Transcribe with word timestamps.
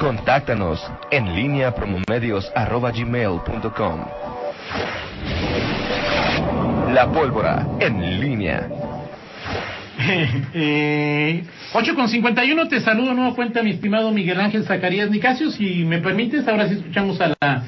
Contáctanos 0.00 0.80
en 1.10 1.34
línea 1.34 1.74
promomedios.com. 1.74 4.04
La 6.92 7.10
pólvora 7.12 7.66
en 7.80 8.20
línea. 8.20 8.68
Eh, 10.54 11.44
8 11.74 11.94
con 11.94 12.08
51, 12.08 12.66
te 12.68 12.80
saludo 12.80 13.14
nuevo 13.14 13.36
cuenta, 13.36 13.62
mi 13.62 13.70
estimado 13.70 14.10
Miguel 14.10 14.40
Ángel 14.40 14.64
Zacarías 14.64 15.10
Nicasio. 15.10 15.50
Si 15.52 15.84
me 15.84 16.00
permites, 16.00 16.48
ahora 16.48 16.66
sí 16.66 16.74
escuchamos 16.74 17.20
a 17.20 17.28
la, 17.28 17.36
a 17.40 17.62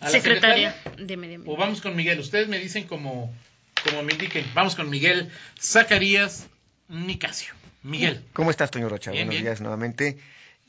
la 0.00 0.08
Secretaria. 0.08 0.70
secretaria. 0.72 1.04
Deme, 1.06 1.26
deme. 1.26 1.44
O 1.48 1.56
vamos 1.56 1.80
con 1.80 1.96
Miguel. 1.96 2.20
Ustedes 2.20 2.46
me 2.48 2.58
dicen 2.58 2.84
como, 2.84 3.34
como 3.84 4.02
me 4.04 4.12
indiquen. 4.12 4.44
Vamos 4.54 4.76
con 4.76 4.88
Miguel 4.88 5.30
Zacarías 5.60 6.48
Nicasio. 6.88 7.54
Miguel. 7.82 8.22
¿Cómo 8.34 8.50
estás, 8.52 8.70
Toño 8.70 8.88
Rocha? 8.88 9.10
Bien, 9.10 9.26
Buenos 9.26 9.42
bien. 9.42 9.44
días 9.44 9.60
nuevamente. 9.60 10.18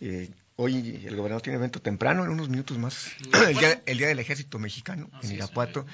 Eh, 0.02 0.30
hoy 0.56 1.02
el 1.06 1.16
gobernador 1.16 1.42
tiene 1.42 1.58
evento 1.58 1.82
temprano, 1.82 2.24
en 2.24 2.32
unos 2.32 2.50
minutos 2.50 2.78
más. 2.78 3.12
¿De 3.32 3.40
el, 3.52 3.58
día, 3.58 3.82
el 3.86 3.98
día 3.98 4.08
del 4.08 4.20
Ejército 4.20 4.60
Mexicano 4.60 5.10
Así 5.14 5.28
en 5.28 5.32
es, 5.34 5.38
Irapuato. 5.38 5.86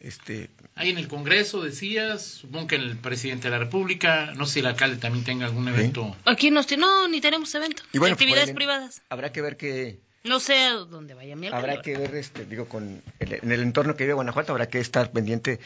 Este, 0.00 0.48
Ahí 0.76 0.88
en 0.88 0.96
el 0.96 1.08
Congreso 1.08 1.62
decías, 1.62 2.22
supongo 2.22 2.68
que 2.68 2.76
el 2.76 2.96
presidente 2.96 3.48
de 3.48 3.50
la 3.50 3.58
República, 3.58 4.32
no 4.34 4.46
sé 4.46 4.54
si 4.54 4.60
el 4.60 4.66
alcalde 4.66 4.96
también 4.96 5.26
tenga 5.26 5.44
algún 5.44 5.68
evento. 5.68 6.16
Aquí 6.24 6.50
no, 6.50 6.62
no, 6.78 7.06
ni 7.08 7.20
tenemos 7.20 7.54
evento. 7.54 7.82
y 7.92 7.98
bueno, 7.98 8.16
pues, 8.16 8.22
Actividades 8.26 8.54
privadas. 8.54 9.02
Habrá 9.10 9.30
que 9.30 9.42
ver 9.42 9.58
que 9.58 9.98
No 10.24 10.40
sé 10.40 10.54
a 10.64 10.72
dónde 10.76 11.12
vaya 11.12 11.36
mi 11.36 11.48
alcalde. 11.48 11.70
habrá 11.70 11.82
que 11.82 11.98
ver, 11.98 12.14
este, 12.14 12.46
digo, 12.46 12.66
con 12.66 13.02
el- 13.18 13.34
en 13.34 13.52
el 13.52 13.60
entorno 13.60 13.94
que 13.94 14.04
vive 14.04 14.14
Guanajuato 14.14 14.52
habrá 14.52 14.68
que 14.70 14.78
estar 14.80 15.12
pendiente 15.12 15.60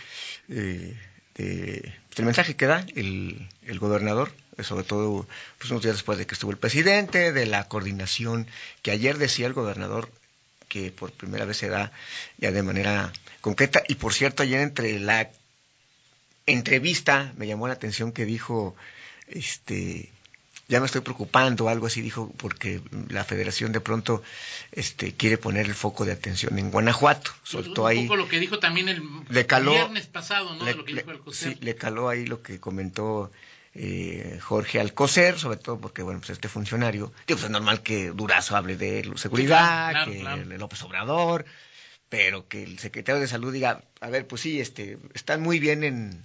eh, 0.48 0.96
de, 1.36 1.94
del 2.16 2.26
mensaje 2.26 2.54
que 2.54 2.66
da 2.66 2.86
el, 2.94 3.48
el 3.66 3.78
gobernador, 3.78 4.32
sobre 4.62 4.84
todo 4.84 5.26
pues, 5.58 5.70
unos 5.70 5.82
días 5.82 5.96
después 5.96 6.18
de 6.18 6.26
que 6.26 6.34
estuvo 6.34 6.50
el 6.50 6.58
presidente, 6.58 7.32
de 7.32 7.46
la 7.46 7.68
coordinación 7.68 8.46
que 8.82 8.90
ayer 8.90 9.18
decía 9.18 9.46
el 9.46 9.52
gobernador 9.52 10.08
que 10.68 10.90
por 10.90 11.12
primera 11.12 11.44
vez 11.44 11.58
se 11.58 11.68
da 11.68 11.92
ya 12.38 12.50
de 12.50 12.62
manera 12.62 13.12
concreta. 13.40 13.82
Y 13.88 13.96
por 13.96 14.12
cierto, 14.12 14.42
ayer 14.42 14.60
entre 14.60 14.98
la 14.98 15.30
entrevista 16.46 17.32
me 17.36 17.46
llamó 17.46 17.68
la 17.68 17.74
atención 17.74 18.12
que 18.12 18.24
dijo, 18.24 18.74
este, 19.28 20.10
ya 20.68 20.80
me 20.80 20.86
estoy 20.86 21.02
preocupando, 21.02 21.68
algo 21.68 21.86
así 21.86 22.00
dijo, 22.00 22.32
porque 22.36 22.80
la 23.08 23.24
federación 23.24 23.72
de 23.72 23.80
pronto 23.80 24.22
este, 24.72 25.12
quiere 25.14 25.36
poner 25.38 25.66
el 25.66 25.74
foco 25.74 26.04
de 26.04 26.12
atención 26.12 26.58
en 26.58 26.70
Guanajuato. 26.70 27.30
Soltó 27.42 27.82
un 27.82 27.88
ahí, 27.88 28.02
poco 28.04 28.16
lo 28.16 28.28
que 28.28 28.38
dijo 28.40 28.58
también 28.58 28.88
el 28.88 29.02
Le 29.28 29.46
caló- 29.46 29.72
viernes 29.72 30.06
pasado, 30.06 30.54
¿no? 30.54 30.64
le, 30.64 30.70
de 30.72 30.76
lo 30.76 30.84
que 30.84 30.92
le- 30.94 31.00
dijo 31.02 31.10
el 31.10 31.16
Alcocer. 31.18 31.52
sí, 31.54 31.58
le 31.64 31.76
caló 31.76 32.08
ahí 32.08 32.26
lo 32.26 32.42
que 32.42 32.60
comentó 32.60 33.30
eh, 33.74 34.38
Jorge 34.40 34.78
Alcocer, 34.80 35.38
sobre 35.38 35.56
todo 35.58 35.78
porque, 35.80 36.02
bueno, 36.02 36.20
pues 36.20 36.30
este 36.30 36.48
funcionario, 36.48 37.12
digo, 37.26 37.36
pues 37.38 37.44
es 37.44 37.50
normal 37.50 37.82
que 37.82 38.10
Durazo 38.12 38.56
hable 38.56 38.76
de 38.76 39.10
seguridad, 39.16 39.90
claro, 39.90 40.12
que 40.12 40.20
claro. 40.20 40.44
López 40.44 40.82
Obrador, 40.84 41.44
pero 42.08 42.46
que 42.46 42.62
el 42.62 42.78
secretario 42.78 43.20
de 43.20 43.26
salud 43.26 43.52
diga, 43.52 43.82
a 44.00 44.08
ver, 44.10 44.26
pues 44.28 44.42
sí, 44.42 44.60
este, 44.60 44.98
están 45.14 45.42
muy 45.42 45.58
bien 45.58 45.82
en, 45.82 46.24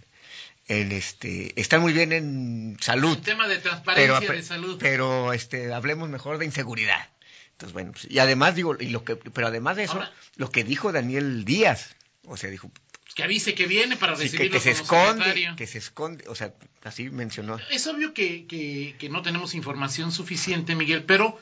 en 0.70 0.92
este, 0.92 1.59
están 1.59 1.81
muy 1.81 1.92
bien 1.94 2.14
en 2.14 2.78
salud, 2.80 3.17
El 3.17 3.23
tema 3.23 3.48
de 3.48 3.58
transparencia 3.58 4.20
pero, 4.20 4.34
de 4.34 4.44
salud. 4.44 4.78
pero 4.80 5.34
este, 5.34 5.73
hablemos 5.73 6.08
mejor 6.09 6.38
de 6.38 6.45
inseguridad. 6.45 7.09
Entonces, 7.53 7.73
bueno, 7.73 7.92
pues, 7.92 8.08
y 8.09 8.20
además 8.20 8.56
digo, 8.56 8.78
y 8.80 8.88
lo 8.89 9.03
que, 9.03 9.16
pero 9.17 9.48
además 9.48 9.76
de 9.78 9.84
eso, 9.84 9.94
Ahora- 9.94 10.14
lo 10.38 10.50
que 10.52 10.64
dijo 10.64 10.92
Daniel 10.92 11.44
Díaz, 11.44 11.95
o 12.23 12.38
sea, 12.38 12.50
dijo, 12.50 12.72
que 13.16 13.23
avise 13.23 13.56
que 13.56 13.66
viene 13.66 13.98
para 13.98 14.16
sí, 14.16 14.22
que, 14.22 14.30
recibirlo 14.30 14.53
que 14.53 14.59
se 14.64 14.72
esconde, 14.72 15.23
secretario. 15.26 15.56
que 15.58 15.67
se 15.67 15.78
esconde, 15.80 16.23
o 16.28 16.36
sea, 16.36 16.53
así 16.83 17.09
mencionó. 17.09 17.58
Es 17.72 17.88
obvio 17.88 18.14
que, 18.14 18.45
que, 18.45 18.95
que 19.00 19.09
no 19.09 19.23
tenemos 19.23 19.56
información 19.56 20.11
suficiente, 20.11 20.76
Miguel, 20.76 21.04
pero 21.04 21.38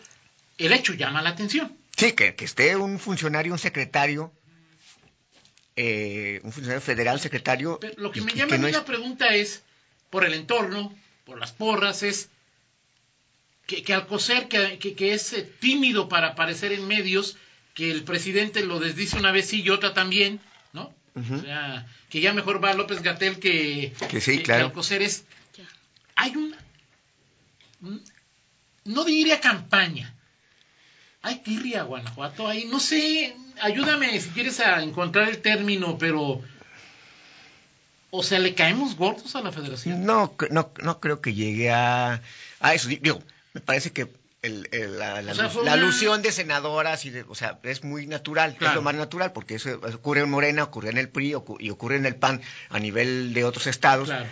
el 0.57 0.71
hecho 0.71 0.93
llama 0.93 1.21
la 1.21 1.31
atención. 1.31 1.77
Sí, 1.97 2.13
que, 2.13 2.33
que 2.35 2.45
esté 2.45 2.77
un 2.77 2.97
funcionario, 2.97 3.51
un 3.51 3.59
secretario, 3.59 4.31
eh, 5.77 6.41
un 6.43 6.51
funcionario 6.51 6.81
federal 6.81 7.19
secretario. 7.21 7.77
Pero 7.79 7.93
lo 8.01 8.11
que 8.11 8.21
me 8.21 8.33
llama 8.33 8.51
que 8.51 8.57
no 8.57 8.67
es- 8.67 8.73
la 8.73 8.83
pregunta 8.85 9.33
es, 9.35 9.63
por 10.09 10.25
el 10.25 10.33
entorno, 10.33 10.93
por 11.25 11.39
las 11.39 11.51
porras, 11.53 12.03
es 12.03 12.29
que, 13.67 13.83
que 13.83 13.93
Alcocer, 13.93 14.47
que, 14.47 14.79
que, 14.79 14.95
que 14.95 15.13
es 15.13 15.33
eh, 15.33 15.49
tímido 15.59 16.09
para 16.09 16.29
aparecer 16.29 16.71
en 16.73 16.87
medios, 16.87 17.37
que 17.73 17.91
el 17.91 18.03
presidente 18.03 18.65
lo 18.65 18.79
desdice 18.79 19.17
una 19.17 19.31
vez 19.31 19.47
sí 19.49 19.61
y 19.61 19.69
otra 19.69 19.93
también, 19.93 20.39
¿no? 20.73 20.93
O 21.15 21.41
sea, 21.41 21.87
que 22.09 22.21
ya 22.21 22.33
mejor 22.33 22.63
va 22.63 22.73
López 22.73 23.01
Gatel 23.01 23.39
que, 23.39 23.93
Que 24.09 24.21
sí, 24.21 24.41
claro. 24.43 24.65
Alcocer 24.65 25.01
es... 25.01 25.23
Hay 26.15 26.35
una... 26.35 26.57
No 28.85 29.03
diría 29.03 29.39
campaña. 29.41 30.13
Hay 31.21 31.39
tirria, 31.43 31.83
Guanajuato. 31.83 32.47
Ahí, 32.47 32.65
no 32.65 32.79
sé, 32.79 33.35
ayúdame 33.61 34.19
si 34.19 34.29
quieres 34.29 34.59
a 34.59 34.81
encontrar 34.81 35.29
el 35.29 35.39
término, 35.39 35.97
pero... 35.97 36.41
O 38.09 38.23
sea, 38.23 38.39
¿le 38.39 38.55
caemos 38.55 38.95
gordos 38.95 39.35
a 39.35 39.41
la 39.41 39.51
federación? 39.51 40.05
No, 40.05 40.33
no, 40.49 40.71
no 40.81 40.99
creo 40.99 41.19
que 41.21 41.33
llegue 41.33 41.71
a, 41.71 42.21
a 42.61 42.73
eso. 42.73 42.87
Digo, 42.87 43.21
me 43.53 43.59
parece 43.59 43.91
que 43.91 44.07
el- 44.41 44.69
el- 44.71 44.97
la, 44.97 45.21
la 45.21 45.33
O 45.33 45.35
sea, 45.35 45.63
la 45.63 45.73
alusión 45.73 46.21
de 46.21 46.31
senadoras, 46.31 47.03
y 47.05 47.09
de, 47.09 47.23
o 47.27 47.35
sea, 47.35 47.59
es 47.63 47.83
muy 47.83 48.07
natural, 48.07 48.55
Claro. 48.55 48.71
es 48.71 48.75
lo 48.77 48.81
más 48.81 48.95
natural, 48.95 49.33
porque 49.33 49.55
eso 49.55 49.71
ocurre 49.93 50.21
en 50.21 50.29
Morena, 50.29 50.63
ocurre 50.63 50.89
en 50.89 50.97
el 50.97 51.09
PRI 51.09 51.35
y 51.59 51.69
ocurre 51.69 51.97
en 51.97 52.05
el 52.05 52.15
PAN 52.15 52.41
a 52.69 52.79
nivel 52.79 53.33
de 53.33 53.43
otros 53.43 53.67
estados. 53.67 54.07
Claro. 54.07 54.25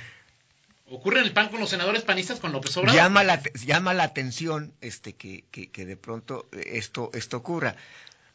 Ocurre 0.88 1.20
en 1.20 1.26
el 1.26 1.34
PAN 1.34 1.50
con 1.50 1.60
los 1.60 1.70
senadores 1.70 2.04
panistas 2.04 2.40
con 2.40 2.54
López 2.54 2.78
Obrador. 2.78 2.96
llama 2.96 3.24
la, 3.26 3.42
llama 3.66 3.94
la 3.94 4.04
atención 4.04 4.72
este 4.80 5.14
que, 5.16 5.44
que, 5.52 5.70
que 5.70 5.86
de 5.86 5.98
pronto 5.98 6.48
esto 6.54 7.10
esto 7.14 7.38
ocurra 7.38 7.76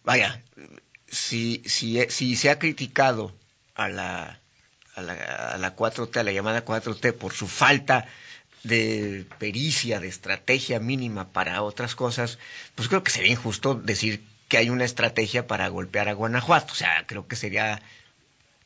vaya 0.05 0.41
si 1.09 1.63
si 1.67 2.01
si 2.11 2.37
se 2.37 2.51
ha 2.51 2.59
criticado 2.59 3.35
a 3.75 3.89
la 3.89 4.39
a 4.95 5.03
la, 5.03 5.13
a 5.15 5.59
la 5.59 5.77
4T 5.77 6.17
a 6.19 6.23
la 6.23 6.33
llamada 6.33 6.65
4T 6.65 7.13
por 7.15 7.33
su 7.33 7.47
falta 7.49 8.07
de 8.63 9.25
pericia 9.39 10.01
de 10.01 10.09
estrategia 10.09 10.81
mínima 10.81 11.29
para 11.33 11.63
otras 11.63 11.95
cosas 11.95 12.39
pues 12.75 12.89
creo 12.89 13.03
que 13.03 13.11
sería 13.11 13.33
injusto 13.33 13.75
decir 13.75 14.23
que 14.49 14.59
hay 14.59 14.69
una 14.71 14.85
estrategia 14.85 15.47
para 15.47 15.69
golpear 15.69 16.09
a 16.09 16.13
Guanajuato 16.13 16.73
o 16.73 16.77
sea 16.77 17.05
creo 17.07 17.27
que 17.27 17.37
sería 17.37 17.81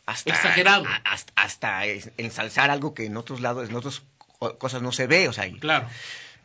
hasta, 0.06 0.30
Exagerado. 0.30 0.84
a- 0.86 1.16
hasta, 1.36 1.86
ensalzar 1.86 2.70
algo 2.70 2.92
que 2.92 3.06
en 3.06 3.16
otros 3.16 3.40
lados, 3.40 3.70
en 3.70 3.74
otras 3.74 4.02
co- 4.38 4.58
cosas 4.58 4.82
no 4.82 4.92
se 4.92 5.06
ve, 5.06 5.28
o 5.28 5.32
sea, 5.32 5.50
Claro. 5.60 5.88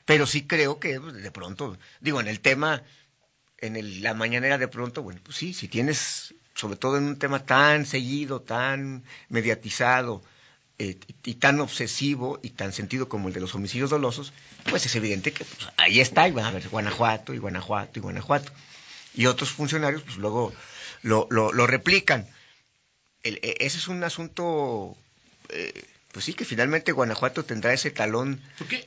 pero 0.05 0.25
sí 0.28 0.47
creo 0.47 0.79
que 0.79 0.97
pues, 1.01 1.16
de 1.16 1.29
pronto, 1.31 1.78
digo, 1.99 2.22
en 2.22 2.29
el 2.29 2.39
tema, 2.39 2.83
en 3.62 3.75
el- 3.75 4.02
la 4.02 4.14
mañanera 4.14 4.58
de 4.58 4.68
pronto, 4.68 5.02
bueno, 5.03 5.20
pues 5.24 5.38
sí, 5.38 5.53
si 5.53 5.68
tienes, 5.68 6.34
sobre 6.56 6.78
todo 6.78 6.97
en 6.97 7.03
un 7.03 7.20
tema 7.20 7.46
tan 7.46 7.86
seguido, 7.86 8.42
tan 8.42 9.03
mediatizado, 9.30 10.24
eh, 10.78 10.97
y, 11.25 11.34
tan 11.36 11.59
obsesivo 11.59 12.40
y 12.42 12.52
tan 12.52 12.72
sentido 12.72 13.09
como 13.09 13.28
el 13.28 13.34
de 13.34 13.42
los 13.42 13.53
homicidios 13.56 13.90
dolosos, 13.90 14.31
pues 14.70 14.86
es 14.86 14.96
evidente 14.96 15.34
que 15.34 15.44
pues, 15.44 15.70
ahí 15.75 16.00
está, 16.00 16.28
y 16.28 16.31
van 16.31 16.46
a 16.46 16.52
ver 16.52 16.70
Guanajuato, 16.70 17.34
y 17.34 17.38
Guanajuato, 17.38 18.00
y 18.00 18.02
Guanajuato. 18.02 18.52
Y 19.14 19.25
otros 19.25 19.50
funcionarios, 19.50 20.03
pues 20.03 20.16
luego 20.18 20.53
lo, 21.02 21.28
lo, 21.31 21.52
lo 21.52 21.68
replican. 21.68 22.28
El- 23.24 23.40
e- 23.41 23.58
ese 23.59 23.78
es 23.78 23.90
un 23.90 24.02
asunto, 24.06 24.96
eh, 25.50 25.84
pues 26.14 26.24
sí, 26.24 26.34
que 26.34 26.46
finalmente 26.46 26.94
Guanajuato 26.94 27.44
tendrá 27.44 27.74
ese 27.74 27.91
talón 27.91 28.40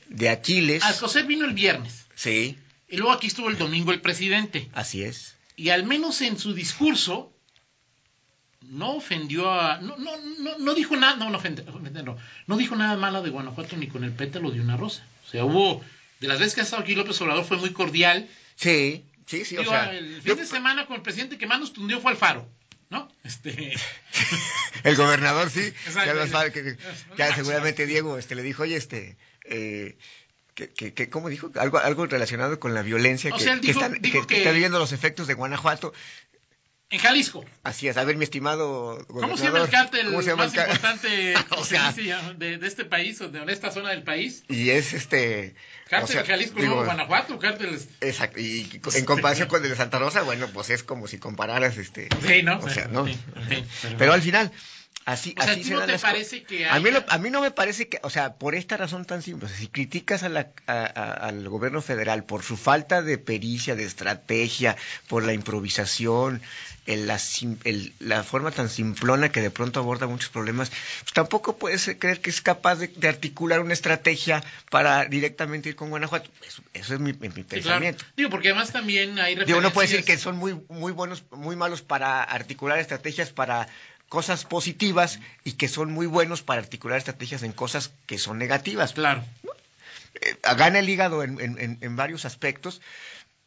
de 0.07 0.29
Aquiles. 0.29 0.81
Alcocer 0.83 1.25
vino 1.25 1.45
el 1.45 1.53
viernes. 1.53 2.05
Sí, 2.15 2.57
Y 2.93 2.97
luego 2.97 3.11
aquí 3.11 3.25
estuvo 3.25 3.49
el 3.49 3.57
domingo 3.57 3.91
el 3.91 4.01
presidente. 4.01 4.69
así 4.73 5.03
es. 5.03 5.35
Y 5.55 5.69
al 5.69 5.83
menos 5.83 6.21
en 6.21 6.37
su 6.37 6.53
discurso 6.53 7.33
no 8.61 8.93
ofendió 8.95 9.51
a... 9.51 9.79
No, 9.79 9.97
no, 9.97 10.11
no, 10.39 10.57
no 10.59 10.73
dijo 10.75 10.95
nada... 10.95 11.15
No, 11.15 11.31
no, 11.31 11.39
ofende- 11.39 11.65
no. 12.03 12.17
No 12.45 12.55
dijo 12.57 12.75
nada 12.75 12.95
malo 12.95 13.23
de 13.23 13.31
Guanajuato 13.31 13.75
ni 13.77 13.87
con 13.87 14.03
el 14.03 14.11
pétalo 14.11 14.51
de 14.51 14.61
una 14.61 14.77
rosa. 14.77 15.05
O 15.27 15.29
sea, 15.31 15.43
hubo... 15.43 15.83
De 16.19 16.27
las 16.27 16.37
veces 16.37 16.53
que 16.53 16.61
ha 16.61 16.63
estado 16.65 16.83
aquí 16.83 16.93
López 16.93 17.19
Obrador 17.21 17.43
fue 17.45 17.57
muy 17.57 17.71
cordial. 17.73 18.29
Sí, 18.55 19.03
sí, 19.25 19.43
sí, 19.43 19.57
o 19.57 19.65
sea, 19.65 19.91
el 19.91 20.21
fin 20.21 20.23
yo- 20.23 20.35
de 20.35 20.45
semana 20.45 20.85
con 20.85 20.95
el 20.97 21.01
presidente 21.01 21.39
que 21.39 21.47
más 21.47 21.59
nos 21.59 21.73
tundió 21.73 21.99
fue 21.99 22.11
Alfaro. 22.11 22.47
¿No? 22.91 23.11
Este... 23.23 23.73
el 24.83 24.95
gobernador 24.95 25.49
sí, 25.49 25.61
Exacto. 25.87 26.25
ya, 26.27 26.49
que- 26.51 26.77
ya 27.17 27.35
seguramente 27.35 27.87
Diego 27.87 28.19
este, 28.19 28.35
le 28.35 28.43
dijo, 28.43 28.61
oye, 28.63 28.75
este, 28.75 29.17
eh, 29.45 29.97
que, 30.55 30.69
que, 30.69 30.93
que- 30.93 31.09
¿cómo 31.09 31.29
dijo? 31.29 31.51
Algo, 31.55 31.77
algo 31.79 32.05
relacionado 32.05 32.59
con 32.59 32.73
la 32.73 32.81
violencia 32.81 33.33
O 33.33 33.37
que, 33.37 33.43
sea, 33.43 33.53
él 33.53 33.61
que 33.61 33.67
dijo- 33.67 33.79
están, 33.81 34.01
dijo 34.01 34.27
que- 34.27 34.51
viviendo 34.51 34.79
los 34.79 34.91
efectos 34.91 35.27
de 35.27 35.33
Guanajuato. 35.33 35.93
En 36.89 36.99
Jalisco. 36.99 37.43
Así 37.63 37.87
es, 37.87 37.97
a 37.97 38.03
ver, 38.03 38.17
mi 38.17 38.23
estimado 38.23 39.03
¿Cómo 39.07 39.35
se 39.35 39.45
llama 39.45 39.61
el 39.63 39.69
cártel 39.69 40.05
¿cómo 40.07 40.21
se 40.21 40.27
llama 40.29 40.45
más 40.45 40.53
el 40.53 40.59
importante 40.59 41.33
O 41.57 41.65
sea, 41.65 41.91
de, 41.91 42.59
de 42.59 42.67
este 42.67 42.85
país 42.85 43.19
o 43.21 43.29
de 43.29 43.51
esta 43.51 43.71
zona 43.71 43.89
del 43.89 44.03
país? 44.03 44.43
Y 44.47 44.69
es 44.69 44.93
este... 44.93 45.55
Cártel 45.89 46.03
o 46.03 46.07
sea, 46.07 46.21
de 46.21 46.27
Jalisco, 46.27 46.61
digo, 46.61 46.75
no 46.75 46.85
Guanajuato, 46.85 47.39
cárteles... 47.39 47.87
Exacto, 47.99 48.39
y 48.39 48.79
en 48.93 49.05
comparación 49.05 49.47
con 49.47 49.63
el 49.63 49.69
de 49.71 49.75
Santa 49.75 49.97
Rosa, 49.97 50.21
bueno, 50.21 50.47
pues 50.53 50.69
es 50.69 50.83
como 50.83 51.07
si 51.07 51.17
compararas 51.17 51.77
este... 51.77 52.09
Sí, 52.27 52.43
¿no? 52.43 52.59
O 52.59 52.69
sea, 52.69 52.87
¿no? 52.89 53.07
Sí, 53.07 53.13
sí, 53.49 53.65
pero- 53.81 53.97
Pero 53.97 54.13
al 54.13 54.21
final, 54.21 54.51
Así, 55.05 55.35
O 55.37 55.41
sea, 55.43 55.51
¿a 55.51 55.53
así 55.55 55.63
se 55.65 55.71
no 55.73 55.79
dan 55.79 55.87
te 55.87 55.91
las 55.93 56.01
parece 56.01 56.43
que 56.43 56.65
a 56.65 56.79
mí, 56.79 56.89
lo- 56.89 57.03
a 57.09 57.17
mí 57.17 57.29
no 57.29 57.41
me 57.41 57.51
parece 57.51 57.89
que, 57.89 57.99
o 58.03 58.09
sea, 58.09 58.35
por 58.35 58.55
esta 58.55 58.77
razón 58.77 59.03
tan 59.03 59.21
simple, 59.21 59.47
o 59.47 59.49
sea, 59.49 59.57
si 59.57 59.67
criticas 59.67 60.23
a 60.23 60.29
la- 60.29 60.51
a- 60.65 60.85
al 60.85 61.49
gobierno 61.49 61.81
federal 61.81 62.23
por 62.23 62.41
su 62.41 62.55
falta 62.55 63.01
de 63.01 63.17
pericia, 63.17 63.75
de 63.75 63.83
estrategia, 63.83 64.77
por 65.09 65.25
la 65.25 65.33
improvisación, 65.33 66.41
el- 66.85 67.07
la, 67.07 67.19
el- 67.65 67.93
la 67.99 68.23
forma 68.23 68.51
tan 68.51 68.69
simplona 68.69 69.29
que 69.29 69.41
de 69.41 69.51
pronto 69.51 69.81
aborda 69.81 70.07
muchos 70.07 70.29
problemas, 70.29 70.69
pues 71.01 71.11
tampoco 71.13 71.57
puedes 71.57 71.83
creer 71.99 72.21
que 72.21 72.29
es 72.29 72.41
capaz 72.41 72.75
de, 72.77 72.87
de 72.87 73.07
articular 73.09 73.59
una 73.59 73.73
estrategia 73.73 74.41
para 74.69 75.03
directamente 75.05 75.67
ir 75.67 75.75
con 75.75 75.89
Guanajuato. 75.89 76.29
Eso, 76.47 76.61
eso 76.73 76.93
es 76.93 76.99
mi, 77.01 77.11
mi 77.11 77.27
Sí, 77.27 77.29
claro. 77.29 77.47
pensamiento. 77.49 78.05
Digo, 78.15 78.29
porque 78.29 78.49
además 78.49 78.71
también 78.71 79.19
hay 79.19 79.35
Digo, 79.35 79.59
no 79.59 79.71
puede 79.73 79.87
decir 79.89 80.05
que 80.05 80.13
referencias- 80.13 80.21
son 80.23 80.37
muy, 80.37 80.61
muy 80.69 80.93
buenos, 80.93 81.23
muy 81.31 81.57
malos 81.57 81.81
para 81.81 82.23
articular 82.23 82.79
estrategias 82.79 83.31
para 83.31 83.67
cosas 84.13 84.45
positivas 84.45 85.19
y 85.43 85.53
que 85.53 85.67
son 85.67 85.91
muy 85.91 86.05
buenos 86.05 86.43
para 86.43 86.61
articular 86.61 86.99
estrategias 86.99 87.41
en 87.41 87.51
cosas 87.51 87.91
que 88.05 88.19
son 88.19 88.37
negativas. 88.37 88.93
Claro. 88.93 89.23
Eh, 90.21 90.37
gana 90.55 90.77
el 90.77 90.87
hígado 90.87 91.23
en, 91.23 91.41
en- 91.41 91.57
en- 91.59 91.77
en 91.81 91.95
varios 91.95 92.23
aspectos. 92.25 92.79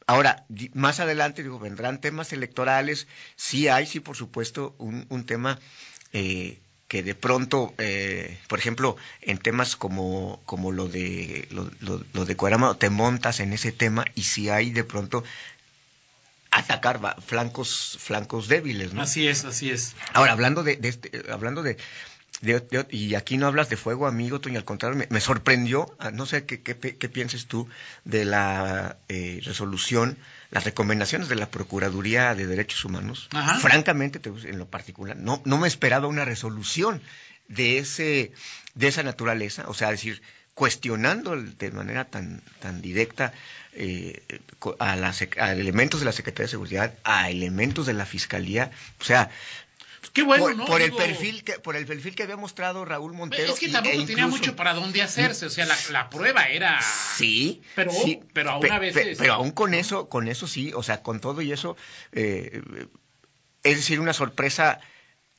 Ahora, 0.08 0.44
más 0.74 0.98
adelante, 0.98 1.44
digo, 1.44 1.60
vendrán 1.60 2.00
temas 2.00 2.32
electorales. 2.32 3.06
Sí 3.36 3.68
hay, 3.68 3.86
sí, 3.86 4.00
por 4.00 4.16
supuesto, 4.16 4.74
un, 4.78 5.06
un 5.08 5.24
tema 5.24 5.60
eh, 6.12 6.58
que 6.88 7.04
de 7.04 7.14
pronto, 7.14 7.72
eh, 7.78 8.36
por 8.48 8.58
ejemplo, 8.58 8.96
en 9.22 9.38
temas 9.38 9.76
como, 9.76 10.40
como 10.46 10.72
lo 10.72 10.88
de 10.88 11.46
lo, 11.52 11.70
lo- 11.80 12.02
lo 12.12 12.24
de 12.24 12.34
Cuerama, 12.36 12.74
te 12.76 12.90
montas 12.90 13.38
en 13.38 13.52
ese 13.52 13.70
tema 13.70 14.04
y 14.16 14.22
si 14.24 14.48
hay 14.48 14.70
de 14.72 14.82
pronto 14.82 15.22
atacar 16.58 17.00
flancos 17.26 17.96
flancos 18.00 18.48
débiles, 18.48 18.92
¿no? 18.94 19.02
Así 19.02 19.26
es, 19.28 19.44
así 19.44 19.70
es. 19.70 19.94
Ahora, 20.12 20.32
hablando 20.32 20.62
de, 20.62 20.76
de 20.76 20.88
este, 20.88 21.22
hablando 21.30 21.62
de, 21.62 21.76
de- 22.40 22.60
de- 22.60 22.86
y 22.90 23.14
aquí 23.14 23.36
no 23.38 23.46
hablas 23.46 23.68
de 23.68 23.76
fuego, 23.76 24.06
amigo, 24.06 24.40
Toño, 24.40 24.58
al 24.58 24.64
contrario, 24.64 24.96
me, 24.98 25.06
me 25.10 25.20
sorprendió, 25.20 25.94
ah, 25.98 26.10
no 26.10 26.26
sé 26.26 26.44
qué, 26.44 26.62
qué, 26.62 27.08
pienses 27.08 27.46
tú 27.46 27.68
de 28.04 28.24
la 28.24 28.98
eh, 29.08 29.40
resolución, 29.44 30.18
las 30.50 30.64
recomendaciones 30.64 31.28
de 31.28 31.36
la 31.36 31.50
Procuraduría 31.50 32.34
de 32.34 32.46
Derechos 32.46 32.84
Humanos. 32.84 33.28
Ajá. 33.32 33.58
Francamente, 33.60 34.18
te- 34.18 34.28
en 34.30 34.58
lo 34.58 34.66
particular, 34.68 35.16
no, 35.16 35.42
no 35.44 35.58
me 35.58 35.68
esperaba 35.68 36.06
una 36.08 36.24
resolución 36.24 37.02
de 37.48 37.78
ese, 37.78 38.32
de 38.74 38.88
esa 38.88 39.02
naturaleza, 39.02 39.64
o 39.68 39.74
sea, 39.74 39.90
decir, 39.90 40.20
cuestionando 40.56 41.36
de 41.36 41.70
manera 41.70 42.06
tan, 42.06 42.40
tan 42.60 42.80
directa 42.80 43.34
eh, 43.74 44.22
a, 44.78 44.96
la 44.96 45.10
sec- 45.12 45.38
a 45.38 45.52
elementos 45.52 46.00
de 46.00 46.06
la 46.06 46.12
Secretaría 46.12 46.46
de 46.46 46.50
Seguridad, 46.50 46.94
a 47.04 47.28
elementos 47.28 47.84
de 47.84 47.92
la 47.92 48.06
Fiscalía, 48.06 48.70
o 48.98 49.04
sea, 49.04 49.28
Qué 50.14 50.22
bueno, 50.22 50.44
por, 50.44 50.56
¿no? 50.56 50.64
por 50.64 50.80
el 50.80 50.92
perfil 50.94 51.44
que 51.44 51.58
por 51.58 51.76
el 51.76 51.84
perfil 51.84 52.14
que 52.14 52.22
había 52.22 52.38
mostrado 52.38 52.86
Raúl 52.86 53.12
Montero 53.12 53.52
Es 53.52 53.60
que 53.60 53.68
tampoco 53.68 53.96
e 53.96 54.06
tenía 54.06 54.24
incluso- 54.24 54.28
mucho 54.38 54.56
para 54.56 54.72
dónde 54.72 55.02
hacerse. 55.02 55.44
O 55.44 55.50
sea, 55.50 55.66
la, 55.66 55.76
la 55.90 56.08
prueba 56.08 56.44
era. 56.44 56.80
sí 57.16 57.60
Pero- 57.74 57.90
sí, 57.92 58.20
pero 58.32 58.52
aún 58.52 58.62
pe- 58.62 58.70
a 58.70 58.78
veces- 58.78 59.04
pe- 59.04 59.16
pero 59.18 59.34
aún 59.34 59.50
con 59.50 59.74
eso 59.74 60.08
con 60.08 60.26
eso 60.28 60.46
sí 60.46 60.72
o 60.74 60.82
sea 60.82 61.02
con 61.02 61.20
todo 61.20 61.42
y 61.42 61.52
eso 61.52 61.76
eh, 62.12 62.62
es 63.62 63.76
decir 63.76 64.00
una 64.00 64.14
sorpresa 64.14 64.80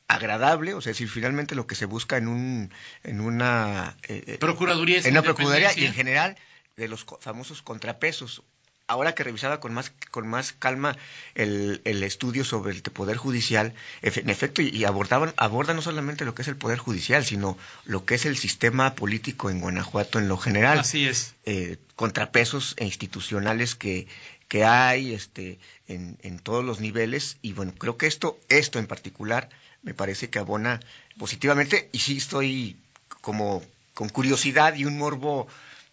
agradable 0.08 0.74
o 0.74 0.82
sea 0.82 0.92
decir 0.92 1.10
finalmente 1.10 1.56
lo 1.56 1.68
que 1.68 1.76
se 1.76 1.86
busca 1.86 2.18
en 2.18 2.28
un 2.28 2.74
en 3.04 3.20
una 3.20 3.98
eh, 4.08 4.24
eh, 4.28 4.38
Procuraduría 4.40 5.00
en 5.00 5.12
una 5.12 5.22
procuraduría 5.22 5.72
y 5.78 5.86
en 5.86 5.94
general 5.94 6.38
de 6.78 6.88
los 6.88 7.06
famosos 7.20 7.62
contrapesos. 7.62 8.44
Ahora 8.90 9.16
que 9.16 9.24
revisaba 9.26 9.60
con 9.60 9.74
más 9.74 9.92
con 10.12 10.28
más 10.30 10.54
calma 10.54 10.96
el, 11.36 11.82
el 11.84 12.04
estudio 12.04 12.46
sobre 12.46 12.72
el 12.72 12.82
poder 12.84 13.18
judicial, 13.18 13.74
en 14.02 14.30
efecto, 14.30 14.62
y, 14.62 14.70
y 14.70 14.86
abordaban 14.86 15.34
aborda 15.36 15.74
no 15.74 15.82
solamente 15.82 16.24
lo 16.24 16.34
que 16.34 16.44
es 16.44 16.48
el 16.48 16.56
poder 16.56 16.78
judicial, 16.78 17.26
sino 17.26 17.58
lo 17.84 18.06
que 18.06 18.16
es 18.16 18.26
el 18.26 18.38
sistema 18.38 18.96
político 18.96 19.50
en 19.50 19.60
Guanajuato 19.60 20.20
en 20.20 20.30
lo 20.30 20.38
general 20.38 20.80
Así 20.80 21.06
es. 21.06 21.34
eh, 21.44 21.76
contrapesos 21.98 22.76
e 22.78 22.86
institucionales 22.86 23.76
que, 23.76 24.08
que 24.48 24.64
hay 24.64 25.14
este, 25.14 25.60
en, 25.88 26.18
en 26.22 26.40
todos 26.40 26.64
los 26.64 26.80
niveles. 26.80 27.38
Y 27.42 27.54
bueno, 27.54 27.74
creo 27.78 27.98
que 27.98 28.08
esto, 28.08 28.40
esto 28.50 28.80
en 28.80 28.88
particular 28.88 29.50
me 29.84 29.94
parece 29.94 30.30
que 30.30 30.40
abona 30.40 30.80
positivamente 31.18 31.90
y 31.92 32.00
sí 32.00 32.18
estoy 32.18 32.78
como 33.22 33.64
con 33.94 34.10
curiosidad 34.10 34.76
y 34.76 34.86
un 34.86 34.98
morbo 34.98 35.48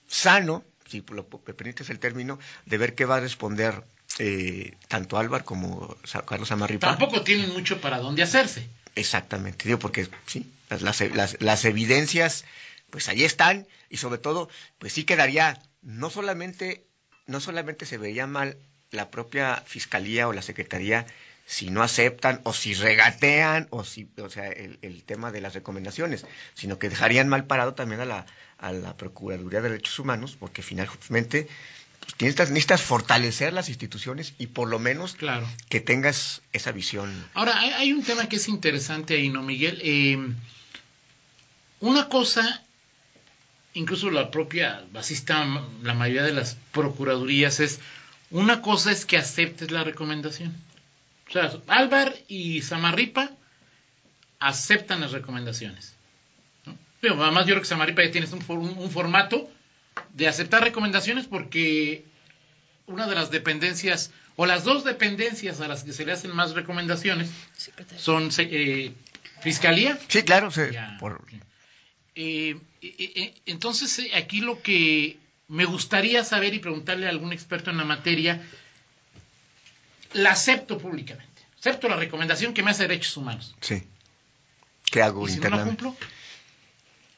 sano, 0.08 0.64
si 0.88 1.02
lo, 1.10 1.26
me 1.46 1.54
permites 1.54 1.90
el 1.90 1.98
término, 1.98 2.38
de 2.66 2.78
ver 2.78 2.94
qué 2.94 3.04
va 3.06 3.16
a 3.16 3.20
responder 3.20 3.82
eh, 4.18 4.74
tanto 4.88 5.16
Álvaro 5.18 5.44
como 5.44 5.96
Carlos 6.26 6.52
Amarripa. 6.52 6.86
Tampoco 6.96 7.22
tienen 7.22 7.50
mucho 7.52 7.80
para 7.80 7.98
dónde 7.98 8.22
hacerse. 8.22 8.68
Exactamente, 8.94 9.64
digo, 9.66 9.78
porque 9.80 10.08
sí, 10.26 10.48
las, 10.70 10.82
las, 10.82 11.00
las- 11.00 11.36
las 11.40 11.64
evidencias, 11.64 12.44
pues 12.90 13.08
ahí 13.08 13.24
están, 13.24 13.66
y 13.90 13.96
sobre 13.96 14.18
todo, 14.18 14.48
pues 14.78 14.92
sí 14.92 15.02
quedaría, 15.04 15.60
no 15.82 16.10
solamente, 16.10 16.84
no 17.26 17.40
solamente 17.40 17.86
se 17.86 17.98
vería 17.98 18.26
mal 18.26 18.56
la 18.90 19.10
propia 19.10 19.62
fiscalía 19.66 20.28
o 20.28 20.32
la 20.32 20.42
secretaría 20.42 21.06
si 21.46 21.68
no 21.68 21.82
aceptan 21.82 22.40
o 22.44 22.54
si 22.54 22.72
regatean 22.74 23.66
o 23.70 23.84
si, 23.84 24.08
o 24.18 24.30
sea, 24.30 24.48
el, 24.48 24.78
el 24.82 25.02
tema 25.04 25.30
de 25.30 25.40
las 25.42 25.52
recomendaciones, 25.54 26.24
sino 26.54 26.78
que 26.78 26.88
dejarían 26.88 27.28
mal 27.28 27.44
parado 27.46 27.74
también 27.74 28.00
a 28.00 28.06
la, 28.06 28.24
a 28.58 28.72
la 28.72 28.96
Procuraduría 28.96 29.60
de 29.60 29.68
Derechos 29.68 29.98
Humanos, 29.98 30.36
porque 30.40 30.62
finalmente 30.62 31.48
pues, 32.00 32.14
necesitas, 32.20 32.48
necesitas 32.50 32.80
fortalecer 32.82 33.52
las 33.52 33.68
instituciones 33.68 34.32
y 34.38 34.46
por 34.46 34.68
lo 34.68 34.78
menos 34.78 35.14
Claro. 35.16 35.46
que 35.68 35.80
tengas 35.80 36.40
esa 36.54 36.72
visión. 36.72 37.12
Ahora, 37.34 37.58
hay, 37.58 37.70
hay 37.70 37.92
un 37.92 38.02
tema 38.04 38.26
que 38.28 38.36
es 38.36 38.48
interesante 38.48 39.14
ahí, 39.14 39.28
¿no, 39.28 39.42
Miguel? 39.42 39.80
Eh, 39.82 40.16
una 41.80 42.08
cosa, 42.08 42.63
incluso 43.74 44.10
la 44.10 44.30
propia, 44.30 44.84
así 44.94 45.14
está 45.14 45.44
la 45.82 45.94
mayoría 45.94 46.22
de 46.22 46.32
las 46.32 46.56
procuradurías, 46.72 47.60
es, 47.60 47.80
una 48.30 48.62
cosa 48.62 48.90
es 48.92 49.04
que 49.04 49.16
aceptes 49.18 49.70
la 49.70 49.84
recomendación. 49.84 50.54
O 51.28 51.32
sea, 51.32 51.52
Álvar 51.68 52.14
y 52.28 52.62
Samarripa 52.62 53.30
aceptan 54.40 55.00
las 55.00 55.12
recomendaciones. 55.12 55.94
¿no? 56.66 56.76
Pero 57.00 57.22
además 57.22 57.46
yo 57.46 57.52
creo 57.54 57.62
que 57.62 57.68
Samarripa 57.68 58.04
ya 58.04 58.10
tienes 58.10 58.32
un, 58.32 58.40
for- 58.42 58.58
un- 58.58 58.90
formato 58.90 59.48
de 60.12 60.28
aceptar 60.28 60.62
recomendaciones 60.62 61.26
porque 61.26 62.04
una 62.86 63.06
de 63.06 63.14
las 63.14 63.30
dependencias, 63.30 64.10
o 64.36 64.46
las 64.46 64.64
dos 64.64 64.84
dependencias 64.84 65.60
a 65.60 65.68
las 65.68 65.84
que 65.84 65.92
se 65.92 66.04
le 66.04 66.12
hacen 66.12 66.34
más 66.34 66.52
recomendaciones, 66.52 67.30
son 67.96 68.30
se- 68.32 68.48
eh, 68.50 68.92
Fiscalía. 69.40 69.98
Sí, 70.08 70.22
claro, 70.22 70.50
se- 70.50 70.72
por- 70.98 71.22
Eh, 72.14 72.56
eh, 72.82 72.94
eh, 73.16 73.34
entonces, 73.46 73.98
eh, 73.98 74.10
aquí 74.14 74.40
lo 74.40 74.62
que 74.62 75.18
me 75.48 75.64
gustaría 75.64 76.24
saber 76.24 76.54
y 76.54 76.58
preguntarle 76.58 77.06
a 77.06 77.10
algún 77.10 77.32
experto 77.32 77.70
en 77.70 77.76
la 77.76 77.84
materia, 77.84 78.40
la 80.12 80.30
acepto 80.32 80.78
públicamente. 80.78 81.42
Acepto 81.58 81.88
la 81.88 81.96
recomendación 81.96 82.54
que 82.54 82.62
me 82.62 82.70
hace 82.70 82.82
derechos 82.82 83.16
humanos. 83.16 83.54
Sí. 83.60 83.82
¿Qué 84.90 85.02
hago 85.02 85.26
¿Y 85.28 85.32
si 85.32 85.40
no 85.40 85.48
la 85.50 85.64
cumplo? 85.64 85.96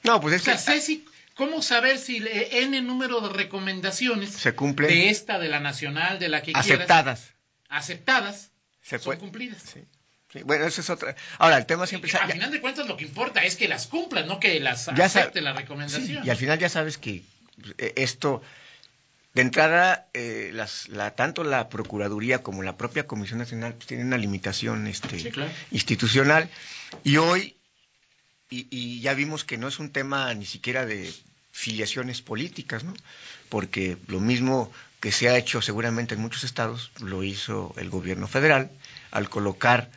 No, 0.04 0.20
pues 0.20 0.32
O 0.34 0.36
es 0.36 0.42
sea, 0.42 0.54
que 0.54 0.60
sé 0.60 0.80
si- 0.80 1.04
¿cómo 1.34 1.60
saber 1.62 1.98
si 1.98 2.20
le- 2.20 2.62
N 2.62 2.80
número 2.82 3.20
de 3.20 3.28
recomendaciones 3.30 4.30
se 4.30 4.54
cumplen 4.54 4.88
de 4.88 5.10
esta, 5.10 5.38
de 5.38 5.48
la 5.48 5.60
nacional, 5.60 6.18
de 6.18 6.28
la 6.28 6.40
que 6.42 6.52
quieras, 6.52 6.64
aceptadas. 6.66 7.30
aceptadas, 7.68 8.50
Se 8.82 8.98
son 8.98 9.04
puede- 9.06 9.18
cumplidas? 9.18 9.62
Sí, 9.62 9.80
sí. 10.38 10.42
Bueno, 10.44 10.64
eso 10.66 10.80
es 10.80 10.90
otra. 10.90 11.14
Ahora, 11.38 11.58
el 11.58 11.66
tema 11.66 11.86
siempre... 11.86 12.10
Sa- 12.10 12.18
al 12.24 12.32
final 12.32 12.50
de 12.50 12.60
cuentas 12.60 12.86
lo 12.86 12.96
que 12.96 13.04
importa 13.04 13.44
es 13.44 13.56
que 13.56 13.68
las 13.68 13.86
cumplan, 13.86 14.26
no 14.26 14.38
que 14.40 14.60
las 14.60 14.86
Ya 14.96 15.04
acepte 15.06 15.40
la 15.40 15.52
sí, 15.52 15.58
recomendación. 15.58 16.26
y 16.26 16.30
al 16.30 16.36
final 16.36 16.58
ya 16.58 16.68
sabes 16.68 16.98
que 16.98 17.22
eh, 17.78 17.92
esto... 17.96 18.42
De 19.34 19.42
entrada, 19.42 20.08
eh, 20.14 20.50
las, 20.54 20.88
la, 20.88 21.10
tanto 21.14 21.44
la 21.44 21.68
Procuraduría 21.68 22.42
como 22.42 22.62
la 22.62 22.78
propia 22.78 23.06
Comisión 23.06 23.38
Nacional 23.38 23.74
pues, 23.74 23.86
tienen 23.86 24.06
una 24.06 24.16
limitación 24.16 24.86
este, 24.86 25.20
Sí, 25.20 25.30
claro. 25.30 25.50
institucional. 25.72 26.48
Y 27.04 27.18
hoy, 27.18 27.54
y, 28.48 28.66
y 28.70 29.00
ya 29.02 29.12
vimos 29.12 29.44
que 29.44 29.58
no 29.58 29.68
es 29.68 29.78
un 29.78 29.90
tema 29.92 30.32
ni 30.32 30.46
siquiera 30.46 30.86
de 30.86 31.12
filiaciones 31.52 32.22
políticas, 32.22 32.82
¿no? 32.84 32.94
Porque 33.50 33.98
lo 34.06 34.20
mismo 34.20 34.72
que 35.00 35.12
se 35.12 35.28
ha 35.28 35.36
hecho 35.36 35.60
seguramente 35.60 36.14
en 36.14 36.22
muchos 36.22 36.42
estados, 36.44 36.90
lo 37.00 37.22
hizo 37.22 37.74
el 37.76 37.90
gobierno 37.90 38.28
federal 38.28 38.70
al 39.10 39.28
colocar, 39.28 39.90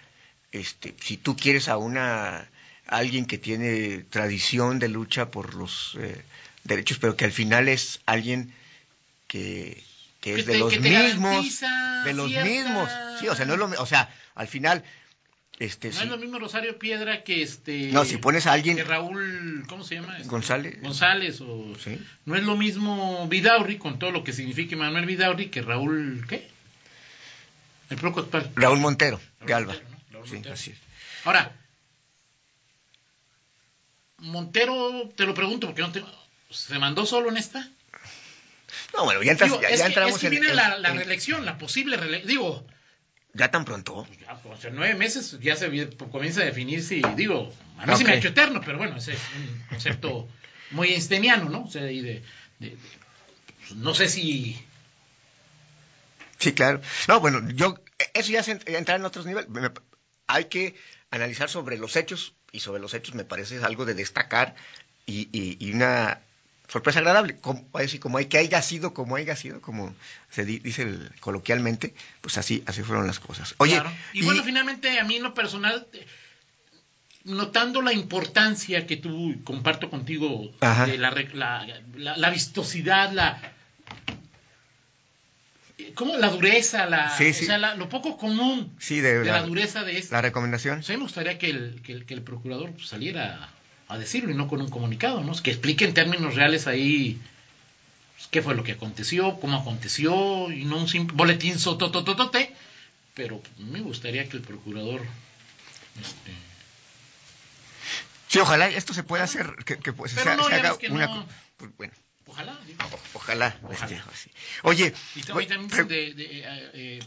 este, 0.51 0.95
si 1.01 1.17
tú 1.17 1.35
quieres 1.35 1.67
a 1.69 1.77
una 1.77 2.37
a 2.91 2.97
alguien 2.97 3.25
que 3.25 3.37
tiene 3.37 3.99
tradición 4.09 4.79
de 4.79 4.89
lucha 4.89 5.29
por 5.29 5.53
los 5.53 5.95
eh, 5.99 6.21
derechos, 6.63 6.97
pero 6.99 7.15
que 7.15 7.25
al 7.25 7.31
final 7.31 7.67
es 7.67 8.01
alguien 8.07 8.51
que, 9.27 9.83
que 10.21 10.33
Que 10.33 10.39
es 10.39 10.45
de 10.47 10.53
te- 10.53 10.59
los 10.59 10.79
mismos, 10.79 11.61
de 12.05 12.13
los 12.13 12.29
cierta- 12.29 12.49
mismos, 12.49 12.89
sí, 13.19 13.27
o 13.27 13.35
sea, 13.35 13.45
no 13.45 13.53
es 13.53 13.59
lo, 13.59 13.65
o 13.67 13.85
sea, 13.85 14.11
al 14.33 14.47
final, 14.47 14.83
este, 15.59 15.89
No 15.89 15.93
sí, 15.93 16.03
es 16.05 16.09
lo 16.09 16.17
mismo 16.17 16.39
Rosario 16.39 16.79
Piedra 16.79 17.23
que 17.23 17.43
este. 17.43 17.91
No, 17.91 18.05
si 18.05 18.17
pones 18.17 18.47
a 18.47 18.53
alguien- 18.53 18.77
Que 18.77 18.83
Raúl, 18.85 19.65
¿cómo 19.67 19.83
se 19.83 19.95
llama? 19.95 20.15
Este, 20.17 20.29
González. 20.29 20.81
González 20.81 21.41
o. 21.41 21.75
Sí. 21.83 21.99
No 22.25 22.35
es 22.37 22.43
lo 22.43 22.55
mismo 22.57 23.27
Vidaurri, 23.27 23.77
con 23.77 23.99
todo 23.99 24.11
lo 24.11 24.23
que 24.23 24.31
significa 24.33 24.75
Manuel 24.77 25.05
Vidaurri, 25.05 25.49
que 25.49 25.61
Raúl. 25.61 26.25
¿Qué? 26.27 26.47
El 27.89 27.97
Proco 27.97 28.21
actual. 28.21 28.49
Raúl 28.55 28.79
Montero, 28.79 29.17
de 29.17 29.47
Raúl 29.47 29.53
Alba. 29.53 29.73
Montero. 29.73 29.88
Raúl 30.19 30.27
Sí, 30.29 30.33
Montero. 30.35 30.53
así 30.55 30.71
es. 30.71 30.77
Ahora, 31.25 31.51
Montero, 34.17 35.09
te 35.15 35.25
lo 35.25 35.33
pregunto 35.33 35.67
porque 35.67 35.81
no 35.81 35.91
te... 35.91 36.03
¿Se 36.51 36.77
mandó 36.79 37.05
solo 37.05 37.29
en 37.29 37.37
esta? 37.37 37.67
No, 38.93 39.05
bueno, 39.05 39.21
ya, 39.23 39.31
entras, 39.31 39.49
Digo, 39.49 39.61
ya, 39.61 39.69
es 39.69 39.79
ya 39.79 39.85
que, 39.85 39.87
entramos 39.89 40.15
es 40.15 40.21
que 40.21 40.27
en, 40.27 40.31
viene 40.31 40.49
en- 40.49 40.55
la, 40.55 40.77
la 40.77 40.89
en- 40.89 40.97
reelección, 40.97 41.45
la 41.45 41.57
posible 41.57 41.95
reelección. 41.95 42.27
Digo, 42.27 42.67
ya 43.33 43.51
tan 43.51 43.63
pronto. 43.65 44.07
ya, 44.19 44.33
o 44.43 44.57
sea, 44.57 44.71
nueve 44.73 44.95
meses 44.95 45.37
ya 45.39 45.55
se 45.55 45.69
vi- 45.69 45.85
comienza 46.11 46.41
a 46.41 46.45
definir 46.45 46.83
si, 46.83 47.01
digo, 47.15 47.53
a 47.77 47.85
mí 47.85 47.95
se 47.95 48.03
me 48.03 48.11
ha 48.11 48.15
hecho 48.15 48.29
eterno, 48.29 48.61
pero 48.65 48.77
bueno, 48.77 48.97
ese 48.97 49.13
es 49.13 49.19
un 49.37 49.63
concepto 49.69 50.27
muy 50.71 50.89
einsteiniano, 50.93 51.49
¿no? 51.49 51.63
O 51.63 51.69
sea, 51.71 51.89
y 51.89 52.01
de, 52.01 52.23
de- 52.59 52.69
de- 52.71 52.77
pues, 53.59 53.75
no 53.75 53.93
sé 53.93 54.09
si... 54.09 54.59
Sí, 56.39 56.53
claro. 56.53 56.81
No, 57.07 57.19
bueno, 57.19 57.47
yo, 57.53 57.75
eso 58.13 58.31
ya 58.31 58.39
es 58.39 58.47
ent- 58.47 58.67
entrar 58.75 58.99
en 58.99 59.05
otros 59.05 59.25
niveles. 59.25 59.49
Hay 60.29 60.45
que 60.45 60.75
analizar 61.11 61.49
sobre 61.49 61.77
los 61.77 61.95
hechos, 61.95 62.33
y 62.51 62.59
sobre 62.61 62.79
los 62.81 62.93
hechos 62.93 63.15
me 63.15 63.23
parece 63.25 63.63
algo 63.63 63.85
de 63.85 63.93
destacar 63.95 64.55
y, 65.05 65.27
y- 65.31 65.57
y 65.59 65.71
una 65.73 66.19
sorpresa 66.67 66.99
agradable. 66.99 67.37
Como, 67.39 67.67
así 67.73 67.97
como 67.97 68.19
hay 68.19 68.25
que 68.27 68.37
haya 68.37 68.61
sido 68.61 68.93
como 68.93 69.15
haya 69.15 69.35
sido, 69.35 69.59
como 69.59 69.95
se 70.29 70.45
di- 70.45 70.59
dice 70.59 70.83
el- 70.83 71.11
coloquialmente, 71.19 71.95
pues 72.21 72.37
así, 72.37 72.63
así 72.67 72.83
fueron 72.83 73.07
las 73.07 73.19
cosas. 73.19 73.55
Oye, 73.57 73.73
Claro. 73.73 73.91
Y, 74.13 74.21
bueno, 74.23 74.43
finalmente 74.43 74.99
a 74.99 75.03
mí 75.03 75.15
en 75.15 75.23
lo 75.23 75.33
personal, 75.33 75.87
eh, 75.93 76.05
notando 77.23 77.81
la 77.81 77.91
importancia 77.93 78.85
que 78.87 78.97
tú 78.97 79.35
comparto 79.43 79.89
contigo 79.89 80.51
Ajá. 80.61 80.85
de 80.85 80.97
la, 80.99 81.09
la, 81.11 81.81
la- 81.95 82.17
la 82.17 82.29
vistosidad, 82.29 83.11
la 83.11 83.41
¿cómo? 85.95 86.17
la 86.17 86.29
dureza, 86.29 86.85
la, 86.85 87.15
Sí, 87.17 87.29
o 87.29 87.33
sea, 87.33 87.57
la- 87.57 87.75
lo 87.75 87.89
poco 87.89 88.17
común 88.17 88.73
sí, 88.79 88.99
de, 89.01 89.19
de 89.19 89.25
la, 89.25 89.41
la, 89.41 89.47
dureza 89.47 89.83
de 89.83 89.97
esto. 89.97 90.13
la 90.15 90.21
recomendación. 90.21 90.79
O 90.79 90.83
sea, 90.83 90.97
me 90.97 91.03
gustaría 91.03 91.37
que 91.37 91.49
el, 91.49 91.81
que 91.83 91.91
el, 91.93 92.05
que 92.05 92.13
el 92.13 92.21
procurador 92.21 92.71
pues, 92.73 92.87
saliera 92.87 93.49
a 93.87 93.97
decirlo 93.97 94.31
y 94.31 94.35
no 94.35 94.47
con 94.47 94.61
un 94.61 94.69
comunicado, 94.69 95.23
¿no? 95.23 95.33
Que 95.41 95.51
explique 95.51 95.85
en 95.85 95.93
términos 95.93 96.35
reales 96.35 96.67
ahí 96.67 97.19
pues, 98.15 98.27
qué 98.29 98.41
fue 98.41 98.55
lo 98.55 98.63
que 98.63 98.73
aconteció, 98.73 99.39
cómo 99.39 99.57
aconteció, 99.57 100.51
y 100.51 100.65
no 100.65 100.77
un 100.77 100.87
simple 100.87 101.15
boletín 101.17 101.57
sotototote, 101.57 102.53
pero 103.15 103.41
me 103.57 103.81
gustaría 103.81 104.27
que 104.29 104.37
el 104.37 104.43
procurador 104.43 105.01
este, 105.99 106.31
Sí, 108.27 108.37
ojalá 108.39 108.67
esto 108.69 108.93
se 108.93 109.01
pueda 109.03 109.23
hacer, 109.23 109.55
que, 109.65 109.77
que 109.79 109.91
pues, 109.91 110.13
Pero 110.13 110.31
se, 110.31 110.37
no, 110.37 110.43
se 110.43 110.49
ya 110.51 110.57
haga 110.57 110.77
una... 110.91 111.07
no. 111.07 111.27
bueno, 111.77 111.93
ojalá, 112.29 112.57
digo. 112.67 112.79
o- 112.83 113.17
ojalá. 113.17 113.57
Ojalá. 113.63 113.95
este. 114.13 114.31
Oye, 114.63 114.93
Y 115.15 115.21
también 115.23 115.67
de, 115.87 116.13
de, 116.13 116.23
eh, 116.39 116.43
eh, 116.73 116.99